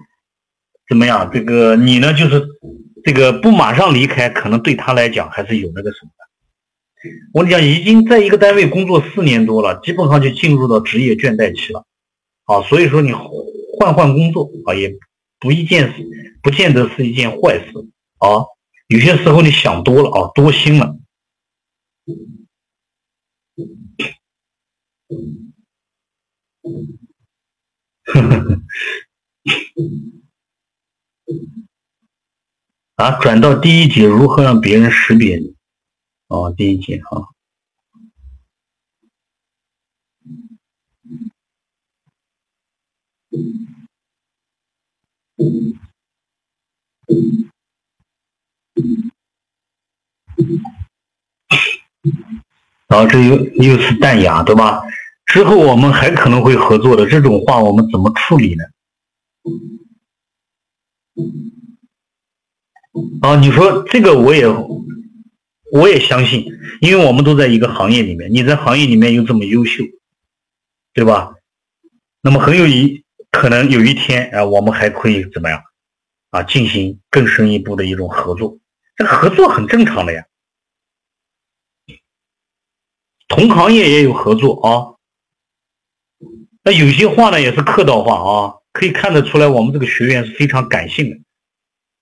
[0.90, 1.30] 怎么样？
[1.32, 2.44] 这个你呢就是
[3.04, 6.12] 这个不马上离开，可能对他来讲还是有那个什么。
[7.34, 11.86] 我跟你讲，已经在一个单位工作四年多了，基本上就进入到职业倦怠期了
[12.46, 12.62] 啊。
[12.62, 13.12] 所以说你
[13.80, 14.96] 换换工作啊，也
[15.40, 16.08] 不一件事，
[16.44, 17.72] 不见得是一件坏事
[18.20, 18.46] 啊。
[18.88, 20.96] 有些时候你想多了啊，多心了。
[32.96, 35.51] 啊，转到第一节，如何让别人识别你？
[36.32, 37.28] 哦，第一节哈。
[52.88, 54.82] 然后这又又是淡雅，对吧？
[55.26, 58.64] 之后我们还可能会合作的这种话，我们怎么处理呢？
[63.22, 64.46] 啊，你说这个我也
[65.72, 66.46] 我也相信，
[66.82, 69.84] 因为我们都在一个行业里面，你在行业里面又这么优秀，
[70.94, 71.34] 对吧？
[72.22, 75.64] 那么很有一可能有一天啊，我们还可以怎么样
[76.30, 78.60] 啊，进行更深一步的一种合作，
[78.98, 80.26] 这个合作很正常的呀。
[83.30, 85.00] 同行业也有合作啊，
[86.64, 91.18] 那有些话呢也是客套话啊，可以看得出来我们这个学员是非常感性的。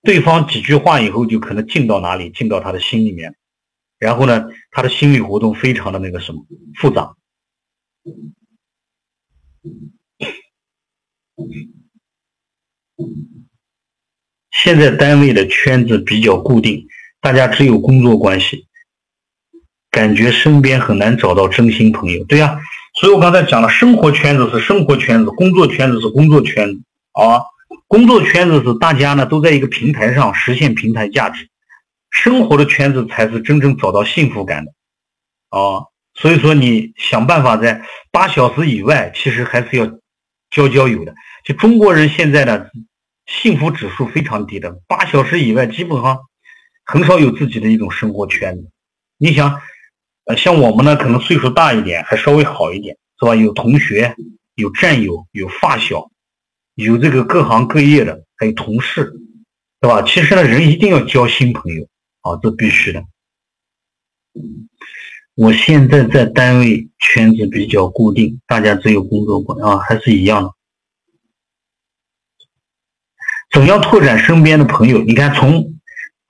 [0.02, 3.36] 对方几句话以后就可能进到哪里，进到他的心里面，
[4.00, 6.46] 然后呢，他的心理活动非常的那个什么
[6.76, 7.14] 复杂。
[14.52, 16.88] 现在单位的圈子比较固定，
[17.22, 18.68] 大家只有工作关系，
[19.92, 22.24] 感觉身边很难找到真心朋友。
[22.26, 22.60] 对呀，
[23.00, 26.82] 所以我刚才讲了，生活圈子是生活圈子，工作圈子是工作圈子
[27.14, 27.42] 啊。
[27.88, 31.50] 工作圈子是大家呢都在一个平台上实现平台价值，
[32.12, 34.72] 生活的圈子才是真正找到幸福感的
[35.50, 35.86] 啊。
[36.14, 37.82] 所以说，你想办法在
[38.12, 39.86] 八小时以外，其实还是要
[40.50, 41.14] 交交友的。
[41.44, 42.66] 就中国人现在呢。
[43.32, 46.18] 幸福指数非常低的，八小时以外基本上
[46.84, 48.72] 很少有自己的一种生活圈子。
[49.20, 49.62] 你想，
[50.26, 53.36] 呃，像我们呢，可能岁数大一点，还稍微好一点，是吧？
[53.36, 54.16] 有同学，
[54.56, 56.10] 有战友，有发小，
[56.74, 59.14] 有这个各行各业的，还有同事，
[59.80, 60.02] 对吧？
[60.02, 61.88] 其实呢，人一定要交新朋友
[62.30, 63.04] 啊，这必须的。
[65.36, 70.52] 我现在在单位圈子比较固定，大家只有工作关啊，还是一样的。
[73.52, 75.02] 怎样拓展身边的朋友？
[75.02, 75.74] 你看，从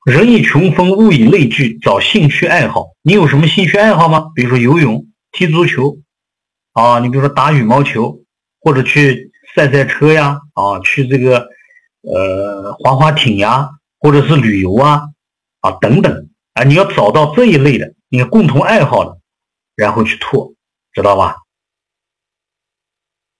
[0.05, 2.91] 人以群分，物以类聚，找兴趣爱好。
[3.01, 4.31] 你有什么兴趣爱好吗？
[4.33, 5.97] 比如说游泳、踢足球，
[6.71, 8.23] 啊，你比如说打羽毛球，
[8.61, 11.49] 或者去赛赛车呀，啊，去这个
[12.03, 13.69] 呃滑滑艇呀，
[13.99, 15.01] 或者是旅游啊，
[15.61, 19.19] 啊等等啊，你要找到这一类的，你共同爱好的，
[19.75, 20.53] 然后去拓，
[20.93, 21.37] 知道吧？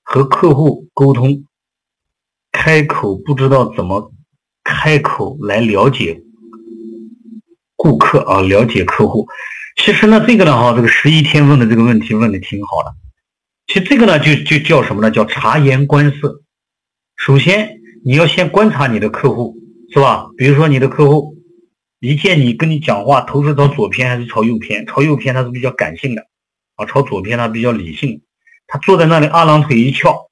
[0.03, 1.45] 和客户沟通。
[2.51, 4.11] 开口不知道怎么
[4.63, 6.23] 开口来了解
[7.75, 9.27] 顾客啊，了解客户。
[9.77, 12.95] 其实呢，这个呢哈，这个十一天问的这个问题问的挺好的。
[13.67, 15.11] 其实这个呢，就就叫什么呢？
[15.11, 16.41] 叫察言观色。
[17.15, 19.55] 首先你要先观察你的客户，
[19.93, 20.27] 是吧？
[20.35, 21.35] 比如说你的客户
[21.99, 24.85] 一见你跟你讲话，头是朝左偏还是朝右偏？
[24.87, 26.23] 朝右偏他是比较感性的
[26.75, 28.21] 啊，朝左偏他比较理性。
[28.67, 30.29] 他坐在那里二郎腿一翘，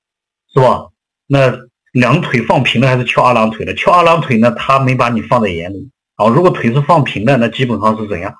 [0.54, 0.88] 是吧？
[1.28, 1.68] 那。
[1.94, 3.74] 两腿放平了还是翘二郎腿的？
[3.74, 6.28] 翘二郎腿呢，他没把你放在眼里啊。
[6.28, 8.32] 如果腿是放平的，那基本上是怎样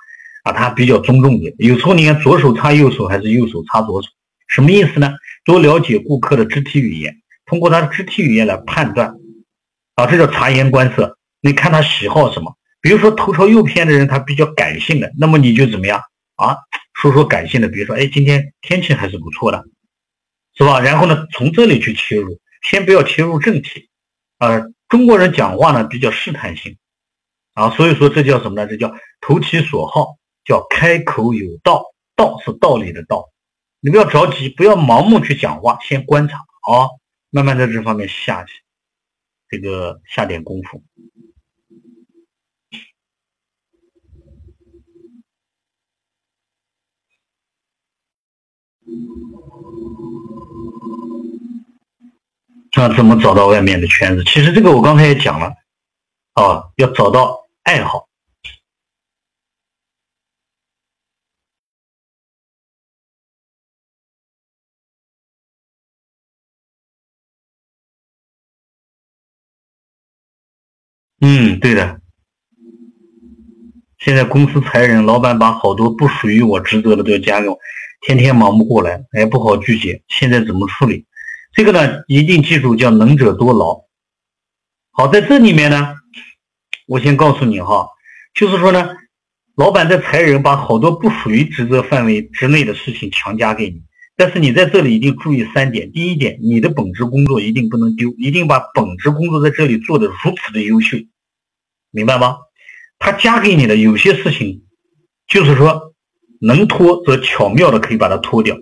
[0.44, 0.52] 啊？
[0.52, 1.52] 他比较尊重你。
[1.58, 4.10] 有时候你看左手插右手还是右手插左手，
[4.48, 5.12] 什么意思呢？
[5.44, 7.16] 多了解顾客的肢体语言，
[7.48, 9.16] 通过他的肢体语言来判断
[9.96, 11.18] 啊，这叫察言观色。
[11.42, 12.56] 你看他喜好什么？
[12.82, 16.02] 比如说头朝右偏的人，他比较感性的，那么你就怎么样
[16.36, 16.58] 啊？
[16.94, 19.64] 说说感性的，比如说，哎，今天天气还是不错的，
[20.56, 20.80] 是吧？
[20.80, 22.40] 然后呢，从这里去切入。
[22.64, 23.88] 先不要切入正题，
[24.40, 26.78] 啊，中国人讲话呢比较试探性，
[27.54, 28.68] 啊，所以说这叫什么呢？
[28.68, 33.30] 这叫投其所好，叫开口有道，道是道理的道。
[33.80, 36.90] 你不要着急，不要盲目去讲话，先观察啊，
[37.30, 38.52] 慢慢在这方面下去，
[39.48, 40.84] 这个下点功夫。
[52.76, 54.24] 那怎么找到外面的圈子？
[54.24, 55.48] 其实这个我刚才也讲了，
[56.34, 58.08] 啊，要找到爱好。
[71.20, 72.00] 嗯，对的。
[73.98, 77.58] 现在公司裁人，老板把好多不属于我职责的都加给我，
[78.08, 80.02] 天天忙不过来，也不好拒绝。
[80.08, 81.06] 现在怎么处理？
[81.52, 83.82] 这个呢，一定记住，叫能者多劳。
[84.92, 85.94] 好，在这里面呢，
[86.88, 87.90] 我先告诉你哈，
[88.34, 88.92] 就是说呢，
[89.58, 93.82] 老板在裁人，把好多不属于职责范围之内的事情强加给你。
[94.16, 100.96] 但是你在这里一定注意三点：第一点，你的本职工作一定不能丢，一定把本职工作在这里做得如此的优秀，
[101.92, 102.38] 明白吗？
[103.00, 104.64] 他加给你的有些事情，
[105.28, 105.94] 就是说
[106.42, 108.56] 能拖则巧妙的可以把它拖掉。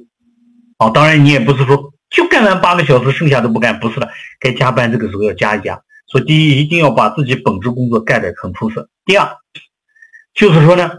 [0.77, 1.91] 啊，当然你也不是说。
[2.11, 4.07] 就干完八个小时，剩下都不干，不是的，
[4.39, 5.81] 该加班这个时候要加一加。
[6.09, 9.27] 说第一，一定要把自己本职工作干得很出色；第二，
[10.33, 10.91] 就是说呢，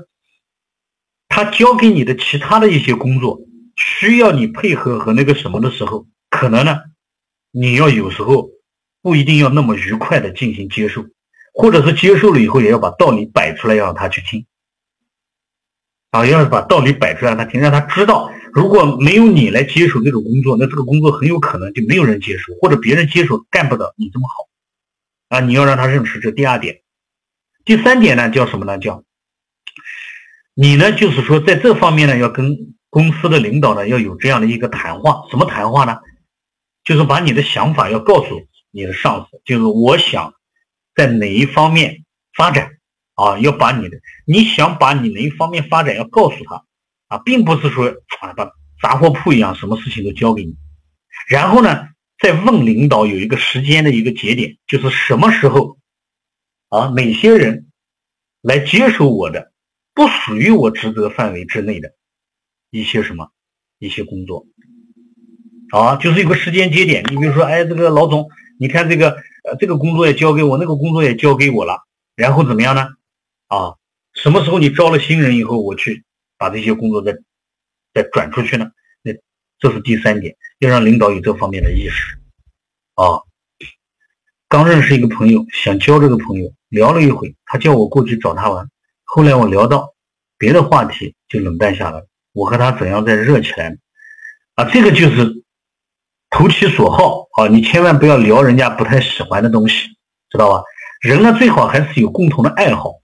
[1.28, 3.38] 他交给你的其他的一些工作，
[3.76, 6.80] 需要你配合和那个什么的时候，可能呢，
[7.50, 8.50] 你要有时候
[9.00, 11.06] 不一定要那么愉快的进行接受，
[11.54, 14.44] 或者是接受了以后，也要把道理摆出来，让他去听。
[16.16, 18.32] 啊，要是把道理摆出来，让他听，让他知道。
[18.54, 25.40] 如果没有你来接手这种工作，那这个工作很有可能就没有人接手，或者别人接手干不到你这么好啊！
[25.40, 26.80] 你要让他认识这第二点，
[27.66, 28.78] 第三点呢叫什么呢？
[28.78, 29.04] 叫
[30.54, 32.56] 你呢，就是说在这方面呢，要跟
[32.88, 35.24] 公司的领导呢要有这样的一个谈话。
[35.30, 35.98] 什么谈话呢？
[36.82, 38.40] 就是把你的想法要告诉
[38.70, 40.32] 你的上司，就是我想
[40.94, 42.04] 在哪一方面
[42.34, 42.75] 发展
[43.16, 46.64] 啊，要把你的你想把你哪一方面发展要告诉他
[47.08, 47.88] 啊，并不是说
[48.20, 50.54] 啊把杂货铺一样什么事情都交给你，
[51.28, 51.88] 然后呢
[52.18, 55.78] 再问领导有一个时间的一个节点，就是什么时候
[56.68, 57.66] 啊哪些人
[58.40, 59.50] 来接手我的
[59.92, 61.90] 不属于我职责范围之内的
[62.70, 63.32] 一些什么
[63.78, 64.46] 一些工作。
[65.70, 69.16] 啊，就是有个时间节点，你比如说，哎，这个老总，你看这个，
[69.58, 71.80] 这个工作也交给我，那个工作也交给我了，
[72.14, 72.86] 然后怎么样呢？
[73.48, 73.74] 啊，
[74.12, 76.04] 什么时候你招了新人以后，我去
[76.38, 77.16] 把这些工作再
[77.94, 78.70] 再转出去呢？
[79.02, 79.12] 那
[79.58, 82.18] 这是第三点，要让领导有这方面的意识。
[82.94, 83.22] 啊，
[84.48, 88.68] 刚认识一个朋友，想交这个朋友，聊了一会，他叫我过去找他玩，
[89.04, 89.94] 后来我聊到
[90.38, 92.02] 别的话题，就冷淡下来。
[92.32, 93.76] 我和他怎样再热起来？
[94.54, 95.42] 啊，这个就是。
[96.28, 97.46] 投其所好啊！
[97.48, 99.88] 你千万不要聊人家不太喜欢的东西，
[100.28, 100.62] 知道吧？
[101.00, 102.95] 人呢，最好还是有共同的爱好。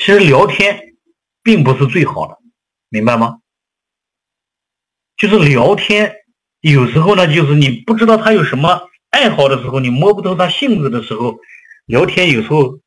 [0.00, 0.94] 其实聊天
[1.42, 2.38] 并不是最好的，
[2.88, 3.40] 明白吗？
[5.18, 6.14] 就是聊天
[6.62, 8.80] 有时候呢，就是你不知道他有什么
[9.10, 11.38] 爱好的时候，你摸不透他性子的时候，
[11.84, 12.80] 聊天有时候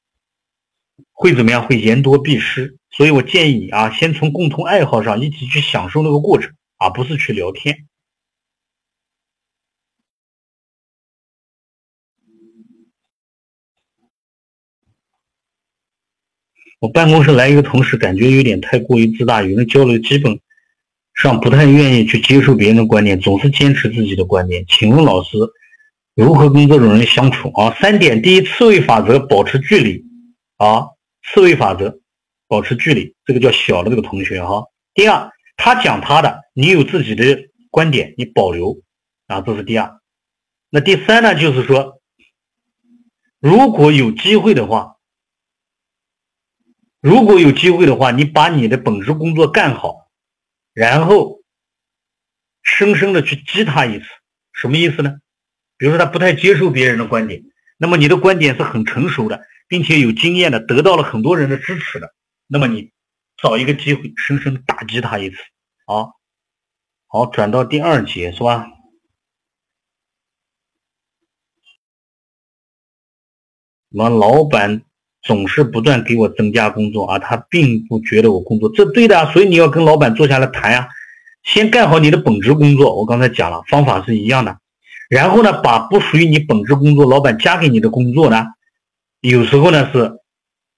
[1.11, 1.67] 会怎么样？
[1.67, 2.79] 会言多必失。
[2.89, 7.85] 所以我建议你啊，先从共同爱好上一起去享受那个过程，而不是去聊天。
[16.83, 20.37] 我办公室来一个同事，感觉有点太过于自大，与人交流基本
[21.13, 24.65] 上不太愿意去接受别人的观点，总是坚持自己的观点。
[24.67, 25.37] 请问老师，
[26.13, 27.73] 如何跟这种人相处啊？
[27.79, 30.03] 三点：第一，刺猬法则，保持距离
[30.57, 30.87] 啊，
[31.23, 32.01] 刺猬法则，
[32.49, 34.65] 保持距离，这个叫小的这个同学哈。
[34.93, 38.81] 第二，他讲他的，你有自己的观点，你保留
[39.27, 39.89] 啊，这是第二。
[40.69, 42.01] 那第三呢，就是说，
[43.39, 44.92] 如果有机会的话。
[47.03, 50.09] 如果有机会的话，你把你的本职工作干好，
[50.71, 51.43] 然后
[52.61, 54.05] 深深的去激他一次，
[54.53, 55.19] 什么意思呢？
[55.75, 57.43] 比如说他不太接受别人的观点，
[57.77, 62.15] 那么你的观点是很成熟的，并且有经验的，得到了很多人的支持的，
[62.47, 62.93] 那么你
[63.35, 65.35] 找一个机会深深的打击他一次。
[65.85, 66.13] 好，
[67.07, 68.65] 好，转到第二节是吧？
[73.91, 74.85] 什么老板？
[75.23, 80.89] 总是不断给我增加工作啊，他并不觉得我工作这对的，所以你要跟老板坐下来谈呀，
[81.43, 82.93] 先干好你的本职工作。
[82.95, 84.57] 我刚才讲了，方法是一样的。
[85.09, 88.47] 然后呢，把不属于你本职工作，老板加给你的工作呢，
[89.21, 90.19] 有时候呢是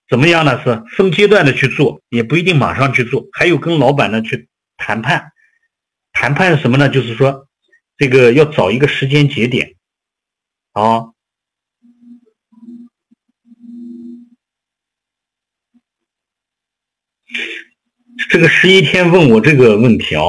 [0.07, 0.61] 怎么样呢？
[0.63, 3.25] 是分阶段的去做，也不一定马上去做。
[3.31, 5.31] 还有跟老板呢去谈判，
[6.13, 6.87] 谈判什么呢？
[6.89, 7.47] 就是说
[7.97, 9.75] 这个要找一个时间节点
[10.73, 11.14] 啊。
[18.29, 20.23] 这个十一天问我这个问题啊，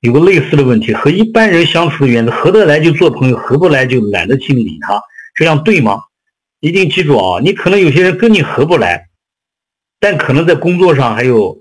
[0.00, 5.00] 有个类似的问题，和一般人相处的原则，合得来就做朋友，合不来就懒得去理他，
[5.34, 6.00] 这样对吗？
[6.60, 9.08] 一定记住啊，你可能有些人跟你合不来，
[10.00, 11.60] 但可能在工作上还有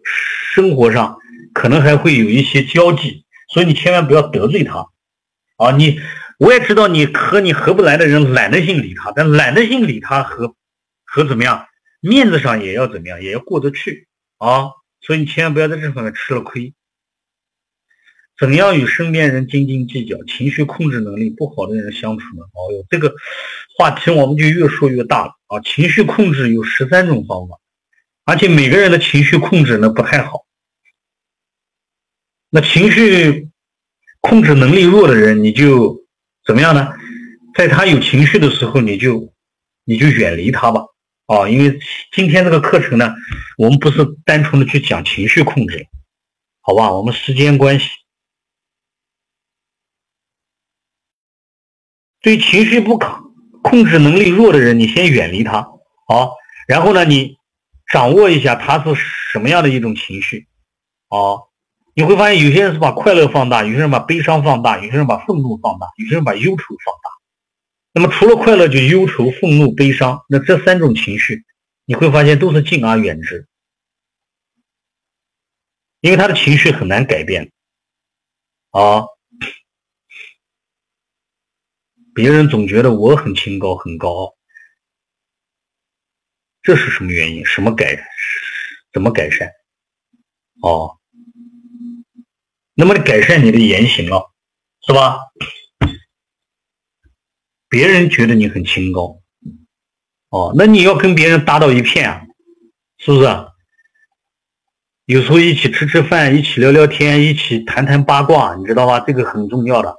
[0.53, 1.17] 生活上，
[1.53, 4.87] 可能还会有一些交际，所以你千万不要得罪他
[5.57, 5.71] 啊！
[5.77, 5.99] 你
[6.39, 10.55] 我也知道你和你合不来的人懒得性理他，但懒得性理他和
[11.05, 11.65] 和怎么样，
[11.99, 14.07] 面子上也要怎么样，也要过得去
[14.37, 14.69] 啊。
[15.05, 16.73] 所以你千万不要在这方面吃了亏。
[18.37, 22.43] 怎样与身边人斤斤计较、情绪控制能力不好的人相处呢？
[22.53, 23.13] 哦哟，这个
[23.77, 25.61] 话题我们就越说越大了啊！
[25.61, 27.57] 情绪控制有十三种方法，
[28.25, 30.45] 而且每个人的情绪控制呢不太好。
[32.49, 33.49] 那情绪
[34.19, 36.05] 控制能力弱的人，你就
[36.45, 36.91] 怎么样呢？
[37.53, 39.33] 在他有情绪的时候，你就
[39.85, 40.81] 你就远离他吧。
[41.27, 41.79] 啊，因为
[42.11, 43.15] 今天这个课程呢，
[43.57, 45.87] 我们不是单纯的去讲情绪控制，
[46.61, 46.91] 好吧？
[46.91, 47.89] 我们时间关系，
[52.21, 53.23] 对情绪不可
[53.63, 55.67] 控制能力弱的人，你先远离他，
[56.07, 56.35] 好。
[56.67, 57.37] 然后呢，你
[57.91, 58.93] 掌握一下他是
[59.31, 60.47] 什么样的一种情绪，
[61.09, 61.41] 啊，
[61.95, 67.14] 你会发现有些人是把快乐放大，有些人把悲伤放大，有些人把愤怒放大，有些人把忧愁放大。
[67.97, 70.25] 那么除了快乐，就忧愁、愤怒、悲伤。
[70.27, 71.45] 那这三种情绪，
[71.85, 73.47] 你会发现都是敬而远之，
[76.01, 77.53] 因为他的情绪很难改变。
[78.71, 79.05] 啊，
[82.13, 84.35] 别人总觉得我很清高、很高傲，
[86.61, 87.45] 这是什么原因？
[87.45, 88.05] 什么改？
[88.91, 89.49] 怎么改善？
[90.61, 90.99] 哦，
[92.73, 94.33] 那么你改善你的言行了，
[94.85, 95.17] 是吧？
[97.69, 99.17] 别人觉得你很清高。
[100.29, 102.21] 哦，那你要跟别人搭到一片啊，
[102.97, 103.27] 是不是？
[105.05, 108.99] 有时候一起吃吃饭，一起聊聊天，一起谈谈八卦，你知道吧？
[108.99, 109.95] 这个很重要的。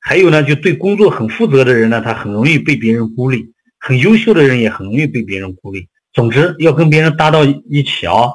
[0.00, 5.88] 还有呢，就对工作很负责的人呢，他很容易被别人孤立；很优秀的人也很容易被别人孤立。
[6.12, 8.30] 总之，要跟别人搭到一起啊，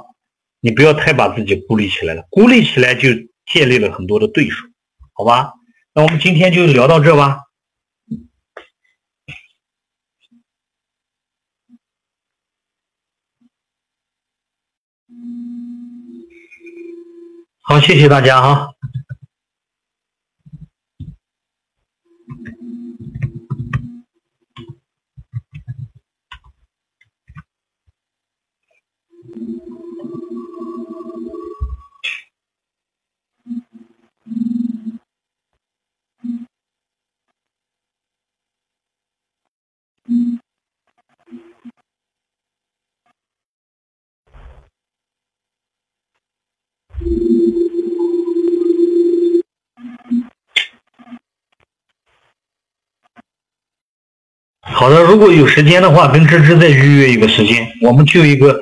[0.61, 3.09] 你不要太把自己孤立起来了，孤立起来就
[3.51, 4.57] 建立了很多的对手，
[5.13, 5.51] 好吧？
[5.93, 7.39] 那我们今天就聊到这吧。
[17.68, 18.76] 好，谢谢大家哈。
[54.68, 58.61] 好的，如果有时间的话，跟芝芝再预约一个时间，我们就一个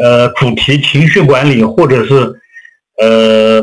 [0.00, 2.40] 呃主题情绪管理，或者是
[2.98, 3.60] 呃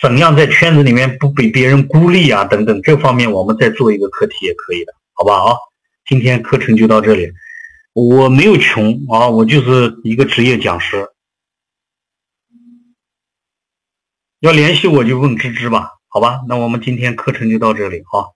[0.00, 5.56] 怎样在圈子里面不被别人孤立啊等等这方面，我们再做一个课题也可以的，好吧啊？
[6.08, 7.32] 今天课程就到这里，
[7.92, 11.08] 我没有穷啊，我就是一个职业讲师，
[14.40, 16.40] 要联系我就问芝芝吧，好吧？
[16.46, 18.35] 那我们今天课程就到这里啊。